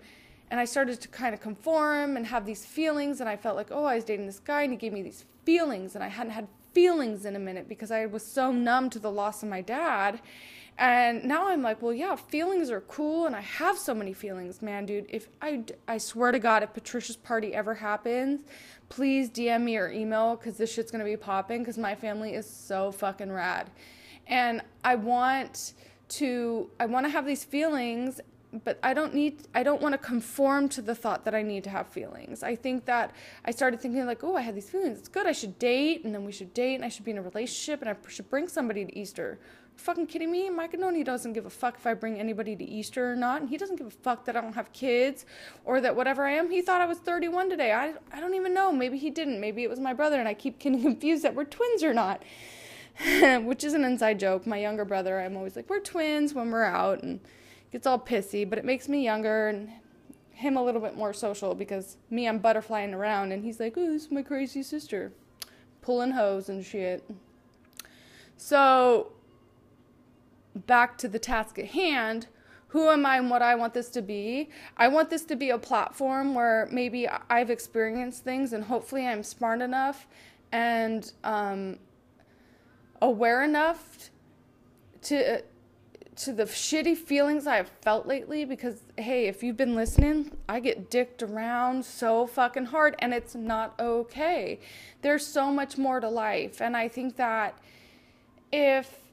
and 0.51 0.59
I 0.59 0.65
started 0.65 1.01
to 1.01 1.07
kind 1.07 1.33
of 1.33 1.41
conform 1.41 2.17
and 2.17 2.25
have 2.27 2.45
these 2.45 2.65
feelings. 2.65 3.19
And 3.19 3.27
I 3.27 3.35
felt 3.35 3.55
like, 3.55 3.69
oh, 3.71 3.83
I 3.83 3.95
was 3.95 4.03
dating 4.03 4.27
this 4.27 4.39
guy 4.39 4.61
and 4.61 4.71
he 4.71 4.77
gave 4.77 4.93
me 4.93 5.01
these 5.01 5.25
feelings. 5.43 5.95
And 5.95 6.03
I 6.03 6.07
hadn't 6.07 6.33
had 6.33 6.47
feelings 6.73 7.25
in 7.25 7.35
a 7.35 7.39
minute 7.39 7.67
because 7.67 7.89
I 7.91 8.05
was 8.05 8.23
so 8.23 8.51
numb 8.51 8.89
to 8.91 8.99
the 8.99 9.11
loss 9.11 9.41
of 9.41 9.49
my 9.49 9.61
dad. 9.61 10.19
And 10.77 11.23
now 11.23 11.47
I'm 11.47 11.61
like, 11.61 11.81
well, 11.81 11.93
yeah, 11.93 12.15
feelings 12.15 12.69
are 12.69 12.81
cool, 12.81 13.27
and 13.27 13.35
I 13.35 13.39
have 13.39 13.77
so 13.77 13.93
many 13.93 14.11
feelings, 14.11 14.61
man, 14.61 14.85
dude. 14.85 15.05
If 15.07 15.29
I, 15.41 15.63
I 15.87 15.97
swear 15.97 16.33
to 16.33 16.39
God, 16.39 16.63
if 16.63 16.73
Patricia's 16.73 17.15
party 17.15 17.53
ever 17.53 17.75
happens, 17.75 18.41
please 18.89 19.29
DM 19.29 19.63
me 19.63 19.77
or 19.77 19.89
email 19.89 20.35
because 20.35 20.57
this 20.57 20.73
shit's 20.73 20.91
gonna 20.91 21.05
be 21.05 21.15
popping 21.15 21.59
because 21.59 21.77
my 21.77 21.95
family 21.95 22.33
is 22.33 22.49
so 22.49 22.91
fucking 22.91 23.31
rad, 23.31 23.71
and 24.27 24.61
I 24.83 24.95
want 24.95 25.73
to, 26.09 26.69
I 26.77 26.87
want 26.87 27.05
to 27.05 27.09
have 27.09 27.25
these 27.25 27.45
feelings, 27.45 28.19
but 28.63 28.79
I 28.83 28.93
don't 28.93 29.13
need 29.13 29.47
I 29.53 29.63
don't 29.63 29.81
want 29.81 29.93
to 29.93 29.97
conform 29.97 30.69
to 30.69 30.81
the 30.81 30.95
thought 30.95 31.25
that 31.25 31.35
I 31.35 31.41
need 31.41 31.63
to 31.65 31.69
have 31.69 31.87
feelings. 31.87 32.41
I 32.43 32.55
think 32.55 32.85
that 32.85 33.13
I 33.43 33.51
started 33.51 33.81
thinking 33.81 34.05
like, 34.05 34.23
"Oh, 34.23 34.35
I 34.35 34.41
have 34.41 34.55
these 34.55 34.69
feelings. 34.69 34.99
It's 34.99 35.09
good. 35.09 35.27
I 35.27 35.33
should 35.33 35.59
date 35.59 36.05
and 36.05 36.13
then 36.13 36.23
we 36.23 36.31
should 36.31 36.53
date 36.53 36.75
and 36.75 36.85
I 36.85 36.89
should 36.89 37.03
be 37.03 37.11
in 37.11 37.17
a 37.17 37.21
relationship 37.21 37.81
and 37.81 37.89
I 37.89 37.95
should 38.07 38.29
bring 38.29 38.47
somebody 38.47 38.85
to 38.85 38.97
Easter." 38.97 39.39
Fucking 39.77 40.07
kidding 40.07 40.31
me? 40.31 40.49
Mike 40.49 40.73
Anoni 40.73 41.03
doesn't 41.03 41.33
give 41.33 41.45
a 41.45 41.49
fuck 41.49 41.75
if 41.75 41.85
I 41.85 41.93
bring 41.93 42.19
anybody 42.19 42.55
to 42.55 42.63
Easter 42.63 43.11
or 43.11 43.15
not, 43.15 43.41
and 43.41 43.49
he 43.49 43.57
doesn't 43.57 43.75
give 43.75 43.87
a 43.87 43.91
fuck 43.91 44.25
that 44.25 44.35
I 44.35 44.41
don't 44.41 44.53
have 44.53 44.71
kids 44.73 45.25
or 45.63 45.81
that 45.81 45.95
whatever 45.95 46.25
I 46.25 46.31
am. 46.31 46.49
He 46.49 46.61
thought 46.61 46.81
I 46.81 46.85
was 46.85 46.97
31 46.99 47.49
today. 47.49 47.71
I 47.71 47.93
I 48.11 48.19
don't 48.19 48.35
even 48.35 48.53
know. 48.53 48.71
Maybe 48.71 48.97
he 48.97 49.09
didn't. 49.09 49.39
Maybe 49.39 49.63
it 49.63 49.69
was 49.69 49.79
my 49.79 49.93
brother, 49.93 50.19
and 50.19 50.27
I 50.27 50.33
keep 50.33 50.59
getting 50.59 50.81
confused 50.89 51.23
that 51.23 51.35
we're 51.35 51.45
twins 51.45 51.83
or 51.83 51.93
not. 51.93 52.23
Which 53.43 53.63
is 53.63 53.73
an 53.73 53.83
inside 53.83 54.19
joke. 54.19 54.47
My 54.47 54.57
younger 54.57 54.85
brother, 54.85 55.19
I'm 55.19 55.35
always 55.35 55.55
like, 55.55 55.69
we're 55.69 55.81
twins 55.81 56.33
when 56.33 56.49
we're 56.51 56.63
out, 56.63 57.03
and 57.03 57.19
gets 57.71 57.85
all 57.85 57.99
pissy, 57.99 58.49
but 58.49 58.57
it 58.57 58.63
makes 58.63 58.87
me 58.87 59.03
younger 59.03 59.49
and 59.49 59.69
him 60.31 60.57
a 60.57 60.63
little 60.63 60.81
bit 60.81 60.95
more 60.95 61.13
social 61.13 61.55
because 61.55 61.97
me, 62.09 62.27
I'm 62.27 62.39
butterflying 62.39 62.93
around, 62.93 63.31
and 63.31 63.43
he's 63.43 63.59
like, 63.59 63.73
oh, 63.77 63.91
this 63.91 64.05
is 64.05 64.11
my 64.11 64.21
crazy 64.21 64.63
sister, 64.63 65.11
pulling 65.81 66.11
hose 66.11 66.49
and 66.49 66.63
shit. 66.63 67.03
So, 68.37 69.13
back 70.55 70.97
to 70.99 71.07
the 71.07 71.19
task 71.19 71.59
at 71.59 71.67
hand. 71.67 72.27
Who 72.69 72.89
am 72.89 73.05
I 73.05 73.17
and 73.17 73.29
what 73.29 73.41
I 73.41 73.55
want 73.55 73.73
this 73.73 73.89
to 73.89 74.01
be? 74.01 74.49
I 74.75 74.87
want 74.87 75.09
this 75.09 75.23
to 75.25 75.35
be 75.35 75.49
a 75.49 75.57
platform 75.57 76.33
where 76.33 76.67
maybe 76.71 77.07
I've 77.29 77.49
experienced 77.49 78.23
things 78.23 78.53
and 78.53 78.65
hopefully 78.65 79.07
I'm 79.07 79.23
smart 79.23 79.61
enough 79.61 80.07
and 80.51 81.11
um, 81.23 81.77
aware 83.01 83.43
enough 83.43 84.09
to 85.03 85.43
to 86.15 86.31
the 86.31 86.45
shitty 86.45 86.95
feelings 86.95 87.45
I've 87.45 87.69
felt 87.81 88.07
lately 88.07 88.45
because 88.45 88.83
hey, 88.97 89.27
if 89.27 89.43
you've 89.43 89.57
been 89.57 89.75
listening, 89.75 90.31
I 90.47 90.61
get 90.61 90.89
dicked 90.89 91.21
around 91.21 91.83
so 91.85 92.25
fucking 92.25 92.65
hard 92.65 92.95
and 92.99 93.13
it's 93.13 93.35
not 93.35 93.73
okay. 93.79 94.59
There's 95.01 95.25
so 95.27 95.51
much 95.51 95.77
more 95.77 95.99
to 95.99 96.09
life 96.09 96.61
and 96.61 96.75
I 96.75 96.87
think 96.87 97.17
that 97.17 97.57
if 98.51 99.04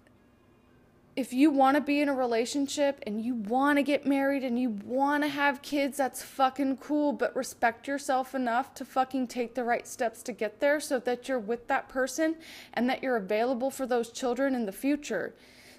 if 1.14 1.32
you 1.32 1.50
want 1.50 1.76
to 1.76 1.80
be 1.80 2.00
in 2.00 2.08
a 2.08 2.14
relationship 2.14 3.02
and 3.06 3.22
you 3.22 3.34
want 3.34 3.78
to 3.78 3.82
get 3.82 4.06
married 4.06 4.42
and 4.42 4.58
you 4.58 4.70
want 4.70 5.22
to 5.22 5.28
have 5.28 5.60
kids, 5.60 5.98
that's 5.98 6.22
fucking 6.22 6.78
cool, 6.78 7.12
but 7.12 7.36
respect 7.36 7.86
yourself 7.86 8.34
enough 8.34 8.72
to 8.74 8.84
fucking 8.84 9.26
take 9.26 9.54
the 9.54 9.64
right 9.64 9.86
steps 9.86 10.22
to 10.22 10.32
get 10.32 10.60
there 10.60 10.80
so 10.80 10.98
that 10.98 11.28
you're 11.28 11.38
with 11.38 11.68
that 11.68 11.88
person 11.88 12.36
and 12.72 12.88
that 12.88 13.02
you're 13.02 13.16
available 13.16 13.70
for 13.70 13.86
those 13.86 14.10
children 14.10 14.54
in 14.54 14.64
the 14.64 14.72
future 14.72 15.34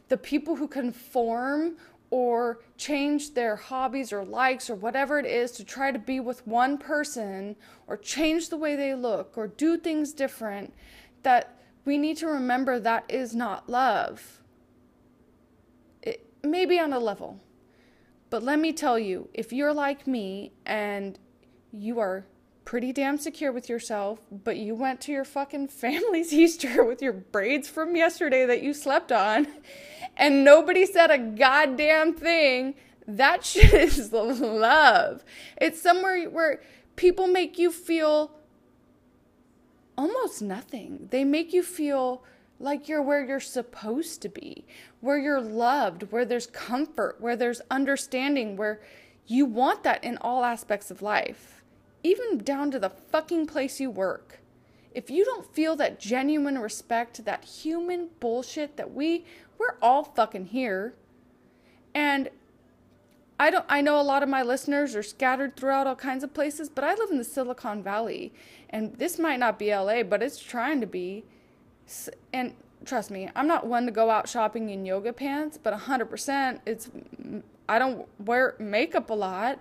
the 0.09 0.17
people 0.17 0.55
who 0.57 0.67
conform 0.67 1.75
or 2.09 2.59
change 2.77 3.33
their 3.33 3.55
hobbies 3.55 4.13
or 4.13 4.23
likes 4.23 4.69
or 4.69 4.75
whatever 4.75 5.17
it 5.17 5.25
is 5.25 5.51
to 5.51 5.63
try 5.63 5.91
to 5.91 5.97
be 5.97 6.19
with 6.19 6.45
one 6.45 6.77
person 6.77 7.55
or 7.87 7.97
change 7.97 8.49
the 8.49 8.57
way 8.57 8.75
they 8.75 8.93
look 8.93 9.35
or 9.35 9.47
do 9.47 9.75
things 9.75 10.13
different, 10.13 10.71
that 11.23 11.63
we 11.85 11.97
need 11.97 12.15
to 12.15 12.27
remember 12.27 12.79
that 12.79 13.03
is 13.09 13.33
not 13.33 13.67
love. 13.67 14.42
It 16.43 16.49
may 16.49 16.65
be 16.65 16.79
on 16.79 16.93
a 16.93 16.99
level. 16.99 17.39
But 18.29 18.43
let 18.43 18.59
me 18.59 18.73
tell 18.73 18.99
you, 18.99 19.29
if 19.33 19.53
you're 19.53 19.73
like 19.73 20.07
me 20.07 20.53
and 20.65 21.17
you 21.71 21.99
are 21.99 22.25
pretty 22.65 22.91
damn 22.91 23.17
secure 23.17 23.51
with 23.51 23.69
yourself, 23.69 24.19
but 24.31 24.57
you 24.57 24.75
went 24.75 25.01
to 25.01 25.11
your 25.11 25.25
fucking 25.25 25.67
family's 25.69 26.33
Easter 26.33 26.83
with 26.83 27.01
your 27.01 27.13
braids 27.13 27.67
from 27.67 27.95
yesterday 27.95 28.45
that 28.45 28.61
you 28.61 28.73
slept 28.73 29.11
on 29.11 29.47
and 30.17 30.43
nobody 30.43 30.85
said 30.85 31.11
a 31.11 31.17
goddamn 31.17 32.13
thing, 32.13 32.75
that 33.07 33.43
shit 33.45 33.73
is 33.73 34.11
love. 34.11 35.23
It's 35.57 35.81
somewhere 35.81 36.25
where 36.29 36.61
people 36.95 37.27
make 37.27 37.57
you 37.57 37.71
feel 37.71 38.31
almost 39.97 40.41
nothing. 40.41 41.07
They 41.11 41.23
make 41.23 41.53
you 41.53 41.63
feel 41.63 42.23
like 42.63 42.87
you're 42.87 43.01
where 43.01 43.23
you're 43.23 43.41
supposed 43.41 44.21
to 44.21 44.29
be, 44.29 44.65
where 45.01 45.17
you're 45.17 45.41
loved, 45.41 46.03
where 46.11 46.23
there's 46.23 46.47
comfort, 46.47 47.17
where 47.19 47.35
there's 47.35 47.61
understanding, 47.69 48.55
where 48.55 48.79
you 49.27 49.45
want 49.45 49.83
that 49.83 50.01
in 50.01 50.17
all 50.21 50.45
aspects 50.45 50.89
of 50.89 51.01
life, 51.01 51.61
even 52.03 52.37
down 52.37 52.71
to 52.71 52.79
the 52.79 52.89
fucking 52.89 53.47
place 53.47 53.81
you 53.81 53.91
work. 53.91 54.39
If 54.93 55.09
you 55.09 55.25
don't 55.25 55.53
feel 55.53 55.75
that 55.75 55.99
genuine 55.99 56.57
respect, 56.57 57.25
that 57.25 57.43
human 57.43 58.09
bullshit 58.21 58.77
that 58.77 58.93
we 58.93 59.25
we're 59.57 59.75
all 59.81 60.03
fucking 60.03 60.47
here. 60.47 60.93
And 61.93 62.29
I 63.37 63.49
don't 63.49 63.65
I 63.67 63.81
know 63.81 63.99
a 63.99 64.03
lot 64.03 64.23
of 64.23 64.29
my 64.29 64.41
listeners 64.41 64.95
are 64.95 65.03
scattered 65.03 65.57
throughout 65.57 65.85
all 65.85 65.95
kinds 65.95 66.23
of 66.23 66.33
places, 66.33 66.69
but 66.69 66.85
I 66.85 66.93
live 66.95 67.11
in 67.11 67.17
the 67.17 67.23
Silicon 67.25 67.83
Valley 67.83 68.33
and 68.69 68.95
this 68.95 69.19
might 69.19 69.39
not 69.39 69.59
be 69.59 69.75
LA, 69.75 70.03
but 70.03 70.23
it's 70.23 70.39
trying 70.39 70.79
to 70.79 70.87
be. 70.87 71.25
And 72.31 72.53
trust 72.85 73.11
me, 73.11 73.29
I'm 73.35 73.47
not 73.47 73.67
one 73.67 73.85
to 73.85 73.91
go 73.91 74.09
out 74.09 74.27
shopping 74.27 74.69
in 74.69 74.85
yoga 74.85 75.13
pants, 75.13 75.57
but 75.61 75.73
100% 75.73 76.59
it's 76.65 76.89
I 77.67 77.79
don't 77.79 78.07
wear 78.19 78.55
makeup 78.59 79.09
a 79.09 79.13
lot 79.13 79.59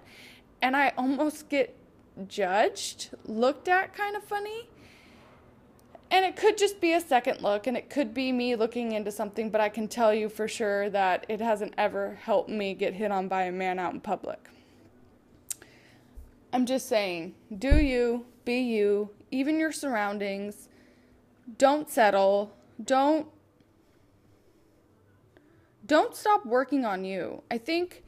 and 0.60 0.76
I 0.76 0.92
almost 0.96 1.48
get 1.48 1.76
judged, 2.28 3.10
looked 3.24 3.68
at 3.68 3.94
kind 3.94 4.16
of 4.16 4.24
funny. 4.24 4.68
And 6.10 6.26
it 6.26 6.36
could 6.36 6.58
just 6.58 6.78
be 6.78 6.92
a 6.92 7.00
second 7.00 7.40
look, 7.40 7.66
and 7.66 7.74
it 7.74 7.88
could 7.88 8.12
be 8.12 8.32
me 8.32 8.54
looking 8.54 8.92
into 8.92 9.10
something, 9.10 9.48
but 9.48 9.62
I 9.62 9.70
can 9.70 9.88
tell 9.88 10.12
you 10.12 10.28
for 10.28 10.46
sure 10.46 10.90
that 10.90 11.24
it 11.26 11.40
hasn't 11.40 11.72
ever 11.78 12.18
helped 12.22 12.50
me 12.50 12.74
get 12.74 12.92
hit 12.92 13.10
on 13.10 13.28
by 13.28 13.44
a 13.44 13.52
man 13.52 13.78
out 13.78 13.94
in 13.94 14.00
public. 14.00 14.50
I'm 16.52 16.66
just 16.66 16.86
saying, 16.86 17.34
do 17.58 17.80
you, 17.80 18.26
be 18.44 18.60
you, 18.60 19.08
even 19.30 19.58
your 19.58 19.72
surroundings. 19.72 20.68
Don't 21.58 21.88
settle. 21.88 22.52
Don't 22.82 23.26
don't 25.86 26.14
stop 26.14 26.46
working 26.46 26.84
on 26.84 27.04
you. 27.04 27.42
I 27.50 27.58
think 27.58 28.02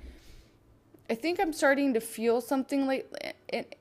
I 1.11 1.15
think 1.15 1.39
I'm 1.39 1.53
starting 1.53 1.93
to 1.95 2.01
feel 2.01 2.41
something 2.41 2.87
lately. 2.87 3.19
It, 3.49 3.77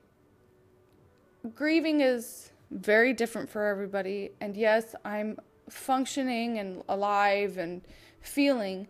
grieving 1.54 2.00
is 2.00 2.50
very 2.70 3.12
different 3.12 3.48
for 3.48 3.66
everybody. 3.66 4.30
And 4.40 4.56
yes, 4.56 4.94
I'm 5.04 5.38
functioning 5.68 6.58
and 6.58 6.82
alive 6.88 7.56
and 7.56 7.82
feeling, 8.20 8.88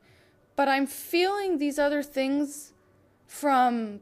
but 0.57 0.69
I'm 0.69 0.87
feeling 0.87 1.59
these 1.59 1.79
other 1.79 2.03
things 2.03 2.73
from 3.27 4.01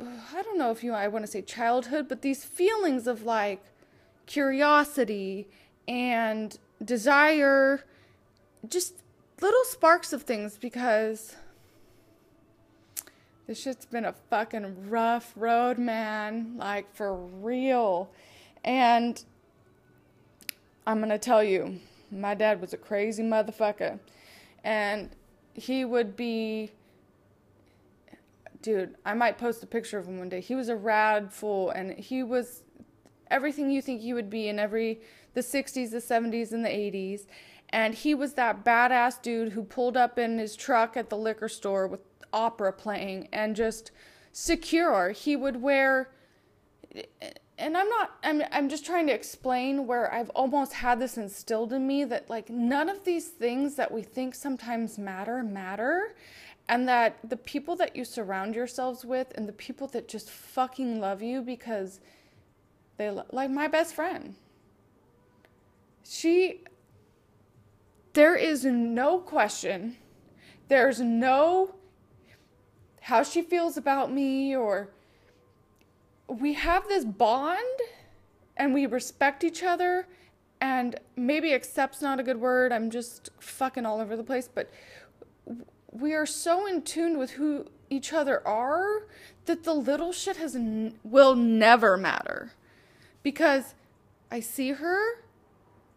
I 0.00 0.42
don't 0.42 0.56
know 0.56 0.70
if 0.70 0.82
you 0.82 0.92
I 0.92 1.08
want 1.08 1.26
to 1.26 1.30
say 1.30 1.42
childhood, 1.42 2.08
but 2.08 2.22
these 2.22 2.44
feelings 2.44 3.06
of 3.06 3.22
like 3.24 3.62
curiosity 4.30 5.48
and 5.88 6.56
desire 6.84 7.84
just 8.68 8.94
little 9.40 9.64
sparks 9.64 10.12
of 10.12 10.22
things 10.22 10.56
because 10.56 11.34
this 13.48 13.60
shit's 13.60 13.86
been 13.86 14.04
a 14.04 14.12
fucking 14.12 14.88
rough 14.88 15.32
road, 15.34 15.78
man. 15.78 16.54
Like, 16.56 16.94
for 16.94 17.16
real. 17.16 18.08
And 18.62 19.20
I'm 20.86 20.98
going 20.98 21.10
to 21.10 21.18
tell 21.18 21.42
you, 21.42 21.80
my 22.12 22.36
dad 22.36 22.60
was 22.60 22.72
a 22.72 22.76
crazy 22.76 23.24
motherfucker. 23.24 23.98
And 24.62 25.10
he 25.54 25.84
would 25.84 26.16
be. 26.16 26.70
Dude, 28.62 28.94
I 29.04 29.14
might 29.14 29.38
post 29.38 29.64
a 29.64 29.66
picture 29.66 29.98
of 29.98 30.06
him 30.06 30.20
one 30.20 30.28
day. 30.28 30.40
He 30.40 30.54
was 30.54 30.68
a 30.68 30.76
rad 30.76 31.32
fool, 31.32 31.70
and 31.70 31.98
he 31.98 32.22
was 32.22 32.62
everything 33.30 33.70
you 33.70 33.82
think 33.82 34.00
he 34.00 34.12
would 34.12 34.30
be 34.30 34.48
in 34.48 34.58
every 34.58 35.00
the 35.34 35.40
60s, 35.40 35.90
the 35.90 35.98
70s, 35.98 36.52
and 36.52 36.64
the 36.64 36.68
80s. 36.68 37.26
And 37.70 37.94
he 37.94 38.14
was 38.14 38.34
that 38.34 38.64
badass 38.64 39.22
dude 39.22 39.52
who 39.52 39.62
pulled 39.62 39.96
up 39.96 40.18
in 40.18 40.38
his 40.38 40.56
truck 40.56 40.96
at 40.96 41.08
the 41.08 41.16
liquor 41.16 41.48
store 41.48 41.86
with 41.86 42.00
opera 42.32 42.72
playing 42.72 43.28
and 43.32 43.54
just 43.54 43.92
secure. 44.32 45.10
He 45.10 45.36
would 45.36 45.62
wear 45.62 46.10
and 47.60 47.76
I'm 47.76 47.88
not 47.88 48.12
I'm 48.24 48.42
I'm 48.50 48.68
just 48.68 48.84
trying 48.84 49.06
to 49.06 49.12
explain 49.12 49.86
where 49.86 50.12
I've 50.12 50.30
almost 50.30 50.72
had 50.72 50.98
this 50.98 51.16
instilled 51.16 51.72
in 51.72 51.86
me 51.86 52.04
that 52.04 52.28
like 52.28 52.48
none 52.48 52.88
of 52.88 53.04
these 53.04 53.28
things 53.28 53.76
that 53.76 53.92
we 53.92 54.02
think 54.02 54.34
sometimes 54.34 54.98
matter 54.98 55.42
matter 55.42 56.14
and 56.68 56.88
that 56.88 57.18
the 57.28 57.36
people 57.36 57.76
that 57.76 57.94
you 57.94 58.04
surround 58.04 58.54
yourselves 58.54 59.04
with 59.04 59.32
and 59.36 59.48
the 59.48 59.52
people 59.52 59.86
that 59.88 60.08
just 60.08 60.30
fucking 60.30 61.00
love 61.00 61.22
you 61.22 61.42
because 61.42 62.00
they 63.00 63.10
like 63.32 63.50
my 63.50 63.66
best 63.66 63.94
friend. 63.94 64.34
She 66.04 66.60
there 68.12 68.36
is 68.36 68.64
no 68.64 69.18
question. 69.18 69.96
There's 70.68 71.00
no 71.00 71.74
how 73.02 73.22
she 73.22 73.40
feels 73.40 73.76
about 73.76 74.12
me 74.12 74.54
or 74.54 74.90
we 76.28 76.52
have 76.52 76.86
this 76.88 77.04
bond 77.04 77.80
and 78.56 78.74
we 78.74 78.84
respect 78.86 79.42
each 79.42 79.62
other 79.62 80.06
and 80.60 81.00
maybe 81.16 81.52
accept's 81.52 82.02
not 82.02 82.20
a 82.20 82.22
good 82.22 82.36
word 82.36 82.72
i'm 82.72 82.90
just 82.90 83.30
fucking 83.40 83.84
all 83.84 84.00
over 84.00 84.16
the 84.16 84.22
place 84.22 84.48
but 84.54 84.70
we 85.90 86.12
are 86.12 86.26
so 86.26 86.66
in 86.66 86.82
tune 86.82 87.18
with 87.18 87.32
who 87.32 87.66
each 87.88 88.12
other 88.12 88.46
are 88.46 89.06
that 89.46 89.64
the 89.64 89.74
little 89.74 90.12
shit 90.12 90.36
has 90.36 90.54
n- 90.54 90.94
will 91.02 91.34
never 91.34 91.96
matter 91.96 92.52
because 93.22 93.74
i 94.30 94.40
see 94.40 94.72
her 94.72 95.22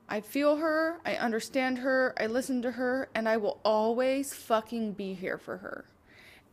i 0.10 0.20
feel 0.20 0.58
her 0.58 1.00
i 1.06 1.16
understand 1.16 1.80
her 1.80 2.14
i 2.20 2.26
listen 2.26 2.62
to 2.62 2.72
her 2.72 3.10
and 3.16 3.28
i 3.28 3.38
will 3.38 3.60
always 3.64 4.34
fucking 4.34 4.92
be 4.94 5.14
here 5.14 5.38
for 5.38 5.58
her 5.58 5.86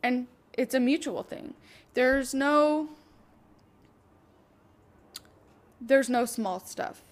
and 0.02 0.26
it's 0.52 0.74
a 0.74 0.80
mutual 0.80 1.22
thing. 1.22 1.54
There's 1.94 2.34
no 2.34 2.90
there's 5.80 6.10
no 6.10 6.24
small 6.26 6.60
stuff. 6.60 7.02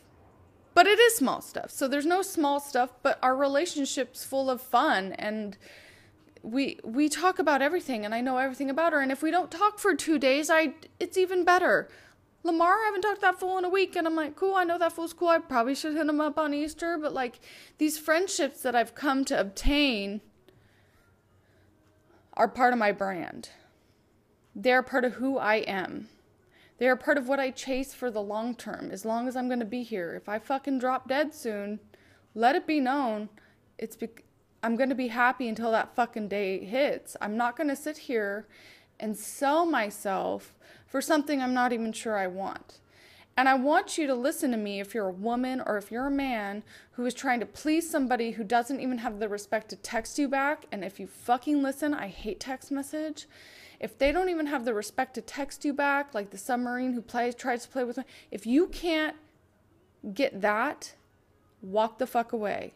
But 0.75 0.87
it 0.87 0.99
is 0.99 1.17
small 1.17 1.41
stuff. 1.41 1.71
So 1.71 1.88
there's 1.88 2.07
no 2.07 2.23
small 2.23 2.61
stuff, 2.61 2.91
but 3.03 3.19
our 3.23 3.35
relationship's 3.35 4.25
full 4.25 4.50
of 4.50 4.61
fun 4.61 5.15
and 5.15 5.57
we 6.43 6.79
we 6.85 7.09
talk 7.09 7.38
about 7.38 7.62
everything 7.62 8.05
and 8.05 8.15
I 8.15 8.21
know 8.21 8.38
everything 8.38 8.71
about 8.71 8.93
her 8.93 9.00
and 9.00 9.11
if 9.11 9.23
we 9.23 9.31
don't 9.31 9.50
talk 9.50 9.79
for 9.79 9.95
2 9.95 10.19
days, 10.19 10.50
I 10.50 10.75
it's 11.00 11.17
even 11.17 11.45
better. 11.45 11.88
Lamar, 12.49 12.73
I 12.73 12.85
haven't 12.87 13.02
talked 13.02 13.21
to 13.21 13.26
that 13.26 13.38
fool 13.38 13.59
in 13.59 13.64
a 13.64 13.69
week, 13.69 13.95
and 13.95 14.07
I'm 14.07 14.17
like, 14.17 14.35
cool, 14.35 14.55
I 14.55 14.64
know 14.64 14.78
that 14.78 14.95
fool's 14.95 15.12
cool. 15.12 15.28
I 15.28 15.38
probably 15.38 15.75
should 15.75 15.95
hit 15.95 16.09
him 16.09 16.21
up 16.21 16.38
on 16.38 16.55
Easter, 16.55 16.99
but 16.99 17.12
like 17.12 17.40
these 17.76 17.99
friendships 17.99 18.62
that 18.62 18.75
I've 18.75 18.95
come 18.95 19.25
to 19.26 19.38
obtain 19.38 20.23
are 22.33 22.49
part 22.49 22.73
of 22.73 22.78
my 22.78 22.90
brand. 22.90 23.50
They're 24.55 24.83
part 24.83 25.05
of 25.05 25.14
who 25.14 25.37
I 25.37 25.57
am. 25.57 26.09
They 26.78 26.88
are 26.88 26.97
part 26.97 27.19
of 27.19 27.28
what 27.28 27.38
I 27.38 27.50
chase 27.50 27.93
for 27.93 28.11
the 28.11 28.23
long 28.23 28.55
term, 28.55 28.90
as 28.90 29.05
long 29.05 29.28
as 29.28 29.37
I'm 29.37 29.49
going 29.49 29.61
to 29.61 29.67
be 29.67 29.83
here. 29.83 30.14
If 30.14 30.28
I 30.28 30.38
fucking 30.38 30.78
drop 30.78 31.09
dead 31.09 31.35
soon, 31.35 31.81
let 32.35 32.57
it 32.57 32.67
be 32.67 32.81
known 32.81 33.28
it's 33.76 33.97
be- 33.97 34.09
I'm 34.62 34.76
going 34.76 34.88
to 34.88 34.95
be 34.95 35.09
happy 35.09 35.49
until 35.49 35.71
that 35.73 35.95
fucking 35.95 36.28
day 36.28 36.64
hits. 36.64 37.17
I'm 37.21 37.37
not 37.37 37.57
going 37.57 37.69
to 37.69 37.76
sit 37.76 37.99
here 37.99 38.47
and 38.99 39.17
sell 39.17 39.64
myself 39.67 40.55
for 40.88 41.00
something 41.00 41.40
I'm 41.40 41.54
not 41.54 41.73
even 41.73 41.92
sure 41.92 42.16
I 42.16 42.26
want. 42.26 42.80
And 43.37 43.49
I 43.49 43.54
want 43.54 43.97
you 43.97 44.09
to 44.09 44.14
listen 44.14 44.50
to 44.50 44.57
me 44.57 44.80
if 44.80 44.95
you're 44.95 45.07
a 45.07 45.12
woman 45.12 45.62
or 45.64 45.78
if 45.78 45.92
you're 45.92 46.09
a 46.09 46.11
man 46.11 46.64
who 46.92 47.07
is 47.07 47.14
trying 47.14 47.38
to 47.38 47.47
please 47.47 47.88
somebody 47.88 48.33
who 48.33 48.42
doesn't 48.42 48.80
even 48.80 48.99
have 48.99 49.21
the 49.21 49.28
respect 49.28 49.68
to 49.68 49.76
text 49.76 50.18
you 50.18 50.26
back. 50.26 50.66
And 50.73 50.85
if 50.85 50.99
you 50.99 51.07
fucking 51.07 51.62
listen, 51.62 51.95
I 51.95 52.09
hate 52.09 52.40
text 52.40 52.73
message. 52.73 53.28
If 53.78 53.97
they 53.97 54.11
don't 54.11 54.28
even 54.28 54.47
have 54.47 54.64
the 54.64 54.75
respect 54.75 55.14
to 55.14 55.21
text 55.21 55.64
you 55.64 55.73
back, 55.73 56.14
like 56.14 56.30
the 56.30 56.37
submarine 56.38 56.95
who 56.95 57.00
plays 57.00 57.37
tries 57.37 57.62
to 57.62 57.68
play 57.68 57.85
with 57.85 57.99
me, 57.99 58.04
if 58.33 58.45
you 58.45 58.66
can't 58.66 59.14
get 60.14 60.40
that, 60.40 60.95
walk 61.62 61.99
the 61.99 62.09
fuck 62.09 62.33
away. 62.33 62.75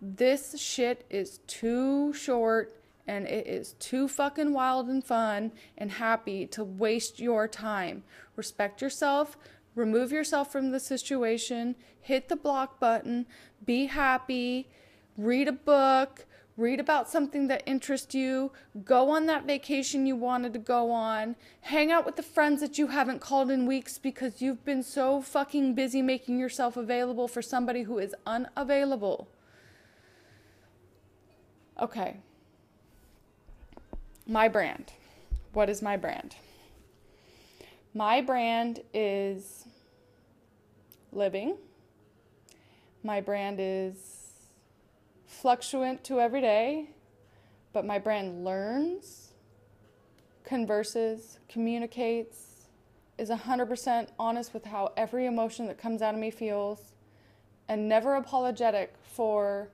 This 0.00 0.58
shit 0.58 1.04
is 1.10 1.40
too 1.46 2.14
short 2.14 2.72
and 3.08 3.26
it 3.26 3.46
is 3.46 3.72
too 3.80 4.06
fucking 4.06 4.52
wild 4.52 4.88
and 4.88 5.02
fun 5.02 5.50
and 5.78 5.92
happy 5.92 6.46
to 6.46 6.62
waste 6.62 7.18
your 7.18 7.48
time. 7.48 8.04
Respect 8.36 8.82
yourself, 8.82 9.38
remove 9.74 10.12
yourself 10.12 10.52
from 10.52 10.70
the 10.70 10.78
situation, 10.78 11.74
hit 12.00 12.28
the 12.28 12.36
block 12.36 12.78
button, 12.78 13.26
be 13.64 13.86
happy, 13.86 14.68
read 15.16 15.48
a 15.48 15.52
book, 15.52 16.26
read 16.58 16.80
about 16.80 17.08
something 17.08 17.46
that 17.46 17.62
interests 17.64 18.14
you, 18.14 18.52
go 18.84 19.10
on 19.10 19.24
that 19.24 19.46
vacation 19.46 20.04
you 20.04 20.14
wanted 20.14 20.52
to 20.52 20.58
go 20.58 20.90
on, 20.90 21.34
hang 21.62 21.90
out 21.90 22.04
with 22.04 22.16
the 22.16 22.22
friends 22.22 22.60
that 22.60 22.76
you 22.76 22.88
haven't 22.88 23.20
called 23.20 23.50
in 23.50 23.64
weeks 23.64 23.96
because 23.96 24.42
you've 24.42 24.64
been 24.66 24.82
so 24.82 25.22
fucking 25.22 25.74
busy 25.74 26.02
making 26.02 26.38
yourself 26.38 26.76
available 26.76 27.26
for 27.26 27.40
somebody 27.40 27.84
who 27.84 27.98
is 27.98 28.14
unavailable. 28.26 29.28
Okay. 31.80 32.18
My 34.30 34.46
brand. 34.46 34.92
What 35.54 35.70
is 35.70 35.80
my 35.80 35.96
brand? 35.96 36.36
My 37.94 38.20
brand 38.20 38.80
is 38.92 39.64
living. 41.12 41.56
My 43.02 43.22
brand 43.22 43.56
is 43.58 43.96
fluctuant 45.24 46.04
to 46.04 46.20
every 46.20 46.42
day, 46.42 46.90
but 47.72 47.86
my 47.86 47.98
brand 47.98 48.44
learns, 48.44 49.32
converses, 50.44 51.38
communicates, 51.48 52.66
is 53.16 53.30
100% 53.30 54.08
honest 54.18 54.52
with 54.52 54.66
how 54.66 54.92
every 54.94 55.24
emotion 55.24 55.66
that 55.68 55.78
comes 55.78 56.02
out 56.02 56.12
of 56.12 56.20
me 56.20 56.30
feels, 56.30 56.92
and 57.66 57.88
never 57.88 58.14
apologetic 58.14 58.94
for 59.02 59.70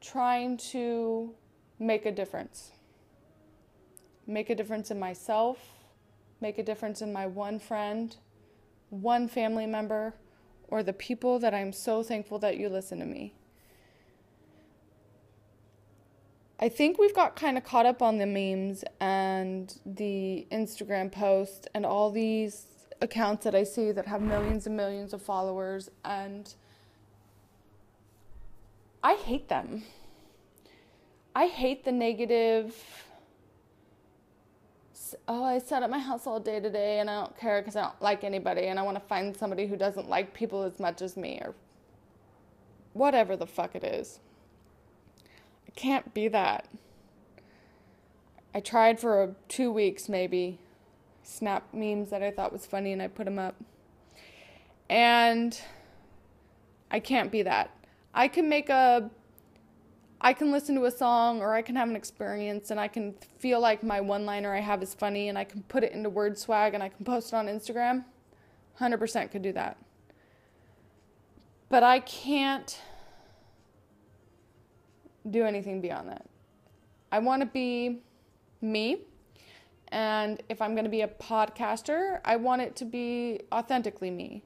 trying 0.00 0.56
to 0.56 1.34
make 1.82 2.06
a 2.06 2.12
difference. 2.12 2.70
Make 4.26 4.50
a 4.50 4.54
difference 4.54 4.90
in 4.90 4.98
myself, 4.98 5.58
make 6.40 6.58
a 6.58 6.62
difference 6.62 7.02
in 7.02 7.12
my 7.12 7.26
one 7.26 7.58
friend, 7.58 8.16
one 8.90 9.28
family 9.28 9.66
member, 9.66 10.14
or 10.68 10.82
the 10.82 10.92
people 10.92 11.38
that 11.40 11.52
I'm 11.52 11.72
so 11.72 12.02
thankful 12.02 12.38
that 12.38 12.56
you 12.56 12.68
listen 12.68 12.98
to 13.00 13.04
me. 13.04 13.34
I 16.60 16.68
think 16.68 16.98
we've 16.98 17.14
got 17.14 17.34
kind 17.34 17.58
of 17.58 17.64
caught 17.64 17.86
up 17.86 18.00
on 18.00 18.18
the 18.18 18.26
memes 18.26 18.84
and 19.00 19.76
the 19.84 20.46
Instagram 20.52 21.10
posts 21.10 21.66
and 21.74 21.84
all 21.84 22.10
these 22.12 22.66
accounts 23.00 23.42
that 23.44 23.56
I 23.56 23.64
see 23.64 23.90
that 23.90 24.06
have 24.06 24.22
millions 24.22 24.68
and 24.68 24.76
millions 24.76 25.12
of 25.12 25.20
followers, 25.20 25.90
and 26.04 26.54
I 29.02 29.14
hate 29.14 29.48
them. 29.48 29.82
I 31.34 31.46
hate 31.46 31.84
the 31.84 31.92
negative 31.92 32.74
oh, 35.28 35.44
I 35.44 35.58
sat 35.58 35.82
at 35.82 35.90
my 35.90 35.98
house 35.98 36.26
all 36.26 36.40
day 36.40 36.60
today 36.60 37.00
and 37.00 37.10
I 37.10 37.20
don't 37.20 37.36
care 37.38 37.60
because 37.60 37.76
I 37.76 37.82
don't 37.82 38.00
like 38.00 38.24
anybody 38.24 38.66
and 38.66 38.78
I 38.78 38.82
want 38.82 38.96
to 38.96 39.04
find 39.04 39.36
somebody 39.36 39.66
who 39.66 39.76
doesn't 39.76 40.08
like 40.08 40.34
people 40.34 40.62
as 40.62 40.78
much 40.78 41.02
as 41.02 41.16
me 41.16 41.38
or 41.42 41.54
whatever 42.92 43.36
the 43.36 43.46
fuck 43.46 43.74
it 43.74 43.84
is. 43.84 44.20
I 45.66 45.70
can't 45.74 46.12
be 46.14 46.28
that. 46.28 46.68
I 48.54 48.60
tried 48.60 49.00
for 49.00 49.34
two 49.48 49.72
weeks 49.72 50.08
maybe, 50.08 50.58
snap 51.22 51.72
memes 51.72 52.10
that 52.10 52.22
I 52.22 52.30
thought 52.30 52.52
was 52.52 52.66
funny 52.66 52.92
and 52.92 53.00
I 53.00 53.08
put 53.08 53.24
them 53.24 53.38
up. 53.38 53.54
And 54.90 55.58
I 56.90 57.00
can't 57.00 57.32
be 57.32 57.42
that. 57.42 57.70
I 58.12 58.28
can 58.28 58.48
make 58.48 58.68
a 58.68 59.10
I 60.24 60.32
can 60.32 60.52
listen 60.52 60.76
to 60.76 60.84
a 60.84 60.90
song 60.90 61.42
or 61.42 61.52
I 61.52 61.62
can 61.62 61.74
have 61.74 61.88
an 61.88 61.96
experience 61.96 62.70
and 62.70 62.78
I 62.78 62.86
can 62.86 63.14
feel 63.40 63.58
like 63.58 63.82
my 63.82 64.00
one 64.00 64.24
liner 64.24 64.54
I 64.54 64.60
have 64.60 64.80
is 64.80 64.94
funny 64.94 65.28
and 65.28 65.36
I 65.36 65.42
can 65.42 65.64
put 65.64 65.82
it 65.82 65.90
into 65.90 66.08
word 66.08 66.38
swag 66.38 66.74
and 66.74 66.82
I 66.82 66.90
can 66.90 67.04
post 67.04 67.32
it 67.32 67.36
on 67.36 67.46
Instagram. 67.48 68.04
100% 68.78 69.32
could 69.32 69.42
do 69.42 69.52
that. 69.52 69.76
But 71.68 71.82
I 71.82 71.98
can't 71.98 72.80
do 75.28 75.44
anything 75.44 75.80
beyond 75.80 76.08
that. 76.10 76.24
I 77.10 77.18
want 77.18 77.42
to 77.42 77.46
be 77.46 77.98
me. 78.60 78.98
And 79.88 80.40
if 80.48 80.62
I'm 80.62 80.74
going 80.74 80.84
to 80.84 80.90
be 80.90 81.02
a 81.02 81.08
podcaster, 81.08 82.20
I 82.24 82.36
want 82.36 82.62
it 82.62 82.76
to 82.76 82.84
be 82.84 83.40
authentically 83.50 84.10
me. 84.10 84.44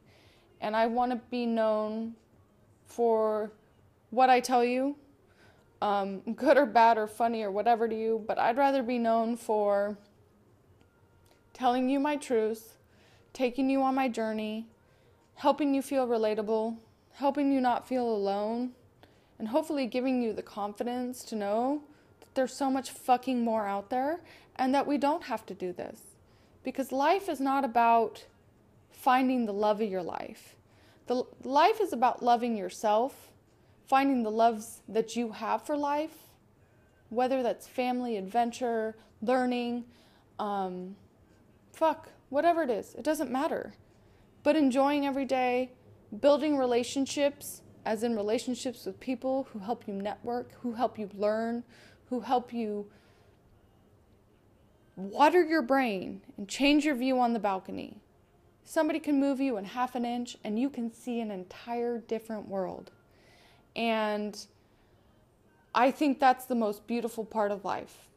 And 0.63 0.75
I 0.75 0.87
want 0.87 1.13
to 1.13 1.21
be 1.31 1.45
known 1.45 2.15
for 2.87 3.53
what 4.09 4.31
I 4.31 4.41
tell 4.41 4.65
you 4.65 4.97
um, 5.83 6.21
good 6.35 6.57
or 6.57 6.67
bad 6.67 6.99
or 6.99 7.07
funny 7.07 7.43
or 7.43 7.51
whatever 7.51 7.89
to 7.89 7.95
you, 7.95 8.25
but 8.27 8.39
I'd 8.39 8.57
rather 8.57 8.83
be 8.83 8.99
known 8.99 9.37
for 9.37 9.99
telling 11.53 11.89
you 11.89 11.99
my 12.01 12.17
truth, 12.17 12.77
taking 13.33 13.71
you 13.71 13.83
on 13.83 13.95
my 13.95 14.09
journey, 14.09 14.67
helping 15.35 15.75
you 15.75 15.83
feel 15.83 16.07
relatable, 16.07 16.77
helping 17.15 17.53
you 17.53 17.61
not 17.61 17.89
feel 17.89 18.09
alone, 18.09 18.73
and 19.39 19.49
hopefully 19.49 19.87
giving 19.87 20.23
you 20.23 20.33
the 20.33 20.43
confidence 20.43 21.23
to 21.25 21.37
know 21.37 21.83
that 22.21 22.35
there's 22.35 22.55
so 22.55 22.71
much 22.71 22.91
fucking 22.91 23.43
more 23.43 23.67
out 23.67 23.91
there 23.91 24.21
and 24.57 24.75
that 24.75 24.87
we 24.87 24.97
don't 24.97 25.25
have 25.25 25.45
to 25.47 25.55
do 25.55 25.73
this. 25.73 26.01
Because 26.63 26.91
life 26.91 27.29
is 27.29 27.41
not 27.41 27.65
about 27.65 28.25
finding 28.91 29.47
the 29.47 29.53
love 29.53 29.81
of 29.81 29.91
your 29.91 30.03
life. 30.03 30.57
The 31.07 31.25
life 31.45 31.81
is 31.81 31.93
about 31.93 32.23
loving 32.23 32.57
yourself 32.57 33.31
finding 33.87 34.23
the 34.23 34.31
loves 34.31 34.83
that 34.89 35.17
you 35.17 35.33
have 35.33 35.63
for 35.63 35.77
life, 35.77 36.17
whether 37.09 37.43
that's 37.43 37.67
family, 37.67 38.17
adventure, 38.17 38.97
learning, 39.23 39.85
um, 40.39 40.97
fuck, 41.73 42.09
whatever 42.29 42.63
it 42.63 42.71
is, 42.71 42.95
it 42.95 43.05
doesn't 43.05 43.31
matter. 43.31 43.75
But 44.43 44.57
enjoying 44.57 45.07
every 45.07 45.25
day, 45.25 45.73
building 46.21 46.57
relationships, 46.57 47.63
as 47.85 48.03
in 48.03 48.17
relationships 48.17 48.85
with 48.85 48.99
people 48.99 49.49
who 49.53 49.61
help 49.61 49.87
you 49.87 49.95
network, 49.95 50.53
who 50.63 50.73
help 50.73 50.99
you 50.99 51.09
learn, 51.15 51.63
who 52.11 52.21
help 52.21 52.53
you 52.53 52.87
water 54.97 55.45
your 55.45 55.63
brain 55.63 56.23
and 56.37 56.49
change 56.49 56.85
your 56.85 56.95
view 56.95 57.21
on 57.21 57.33
the 57.33 57.39
balcony. 57.39 58.01
Somebody 58.65 58.99
can 58.99 59.21
move 59.21 59.41
you 59.41 59.57
in 59.57 59.65
half 59.65 59.95
an 59.95 60.05
inch 60.05 60.37
and 60.43 60.59
you 60.59 60.71
can 60.71 60.93
see 60.93 61.21
an 61.21 61.31
entire 61.31 61.99
different 61.99 62.49
world. 62.49 62.91
And 63.77 64.37
I 65.75 65.91
think 65.91 66.19
that's 66.19 66.47
the 66.47 66.55
most 66.55 66.87
beautiful 66.87 67.25
part 67.25 67.53
of 67.53 67.65
life. 67.65 68.09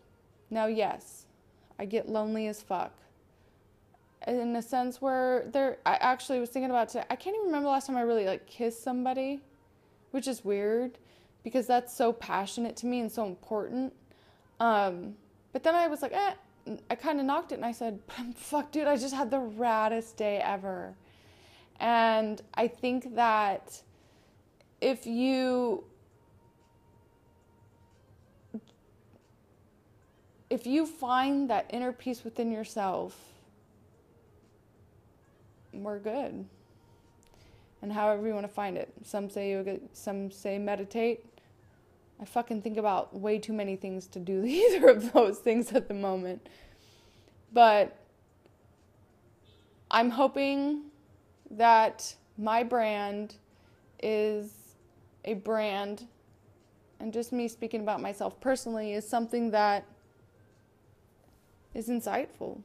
Now, 0.50 0.66
yes, 0.66 1.26
I 1.78 1.86
get 1.86 2.08
lonely 2.10 2.48
as 2.48 2.62
fuck. 2.62 2.94
In 4.26 4.56
a 4.56 4.62
sense 4.62 5.02
where 5.02 5.46
there, 5.52 5.78
I 5.86 5.96
actually 5.96 6.40
was 6.40 6.50
thinking 6.50 6.70
about 6.70 6.90
today. 6.90 7.06
I 7.10 7.16
can't 7.16 7.36
even 7.36 7.48
remember 7.48 7.66
the 7.66 7.72
last 7.72 7.88
time 7.88 7.98
I 7.98 8.02
really 8.02 8.26
like 8.26 8.48
kissed 8.48 8.82
somebody, 8.84 9.42
which 10.12 10.28
is 10.28 10.44
weird 10.44 10.98
because 11.44 11.68
that's 11.68 11.94
so 11.94 12.14
passionate 12.14 12.76
to 12.78 12.86
me 12.86 13.02
and 13.02 13.12
so 13.12 13.26
important. 13.26 13.94
Um, 14.60 15.16
but 15.52 15.64
then 15.64 15.76
I 15.76 15.88
was 15.88 16.02
like, 16.02 16.14
eh, 16.14 16.34
I 16.90 16.96
kind 16.96 17.20
of 17.20 17.26
knocked 17.26 17.52
it 17.52 17.56
and 17.56 17.66
I 17.66 17.72
said, 17.72 18.00
fuck, 18.36 18.72
dude, 18.72 18.88
I 18.88 18.96
just 18.98 19.14
had 19.14 19.32
the 19.32 19.40
raddest 19.40 20.16
day 20.16 20.38
ever. 20.38 20.96
And 21.80 22.42
I 22.54 22.68
think 22.68 23.16
that 23.16 23.82
if 24.82 25.06
you 25.06 25.84
if 30.50 30.66
you 30.66 30.86
find 30.86 31.50
that 31.50 31.68
inner 31.70 31.92
peace 31.92 32.24
within 32.24 32.52
yourself, 32.52 33.16
we're 35.74 36.00
good. 36.00 36.46
And 37.82 37.94
however 37.94 38.28
you 38.28 38.34
want 38.34 38.48
to 38.48 38.54
find 38.54 38.78
it. 38.78 38.92
Some 39.04 39.30
say 39.30 39.52
yoga, 39.52 39.80
some 39.94 40.32
say 40.32 40.58
meditate. 40.58 41.24
I 42.22 42.26
fucking 42.26 42.62
think 42.62 42.78
about 42.78 43.16
way 43.16 43.40
too 43.40 43.54
many 43.54 43.76
things 43.76 44.08
to 44.08 44.20
do 44.20 44.44
either 44.46 44.88
of 44.90 45.14
those 45.14 45.40
things 45.40 45.72
at 45.72 45.88
the 45.88 45.94
moment. 45.94 46.50
But 47.54 47.96
I'm 49.92 50.10
hoping 50.10 50.84
that 51.52 52.16
my 52.38 52.64
brand 52.64 53.36
is 54.02 54.59
a 55.26 55.34
brand 55.34 56.08
and 57.00 57.14
just 57.14 57.32
me 57.32 57.48
speaking 57.48 57.82
about 57.82 58.02
myself 58.02 58.40
personally, 58.42 58.94
is 58.94 59.08
something 59.08 59.52
that 59.52 59.86
is 61.74 61.88
insightful. 61.88 62.62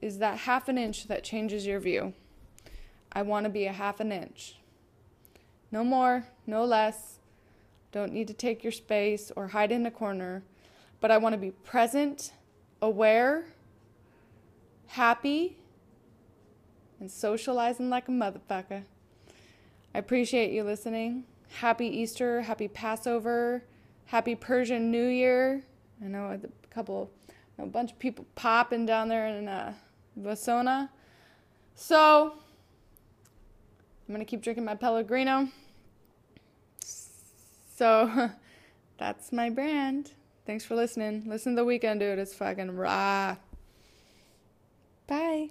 Is 0.00 0.18
that 0.18 0.38
half 0.38 0.68
an 0.68 0.78
inch 0.78 1.06
that 1.06 1.22
changes 1.22 1.66
your 1.66 1.78
view? 1.78 2.12
I 3.12 3.22
want 3.22 3.44
to 3.44 3.50
be 3.50 3.66
a 3.66 3.72
half 3.72 4.00
an 4.00 4.10
inch. 4.10 4.56
No 5.70 5.84
more, 5.84 6.26
no 6.46 6.64
less. 6.64 7.18
Don't 7.92 8.12
need 8.12 8.26
to 8.28 8.34
take 8.34 8.64
your 8.64 8.72
space 8.72 9.30
or 9.36 9.48
hide 9.48 9.70
in 9.70 9.86
a 9.86 9.90
corner, 9.90 10.42
but 11.00 11.10
I 11.10 11.18
want 11.18 11.34
to 11.34 11.38
be 11.38 11.50
present, 11.50 12.32
aware, 12.82 13.44
happy, 14.88 15.56
and 16.98 17.10
socializing 17.10 17.90
like 17.90 18.08
a 18.08 18.12
motherfucker. 18.12 18.82
I 19.94 19.98
appreciate 19.98 20.52
you 20.52 20.64
listening. 20.64 21.24
Happy 21.58 21.86
Easter, 21.86 22.42
happy 22.42 22.68
Passover, 22.68 23.64
happy 24.06 24.34
Persian 24.34 24.90
New 24.90 25.06
Year. 25.06 25.62
I 26.02 26.06
know 26.06 26.26
a 26.26 26.40
couple, 26.72 27.10
a 27.58 27.66
bunch 27.66 27.92
of 27.92 27.98
people 27.98 28.24
popping 28.34 28.86
down 28.86 29.08
there 29.08 29.26
in 29.26 29.48
uh, 29.48 29.74
Vasona. 30.18 30.88
So, 31.74 32.34
I'm 34.08 34.16
to 34.16 34.24
keep 34.24 34.42
drinking 34.42 34.64
my 34.64 34.74
Pellegrino. 34.74 35.48
So, 37.76 38.30
that's 38.98 39.32
my 39.32 39.50
brand. 39.50 40.12
Thanks 40.46 40.64
for 40.64 40.74
listening. 40.74 41.24
Listen 41.26 41.54
to 41.56 41.62
the 41.62 41.68
Weeknd, 41.68 42.00
dude. 42.00 42.18
It's 42.18 42.34
fucking 42.34 42.76
raw. 42.76 43.36
Bye. 45.06 45.50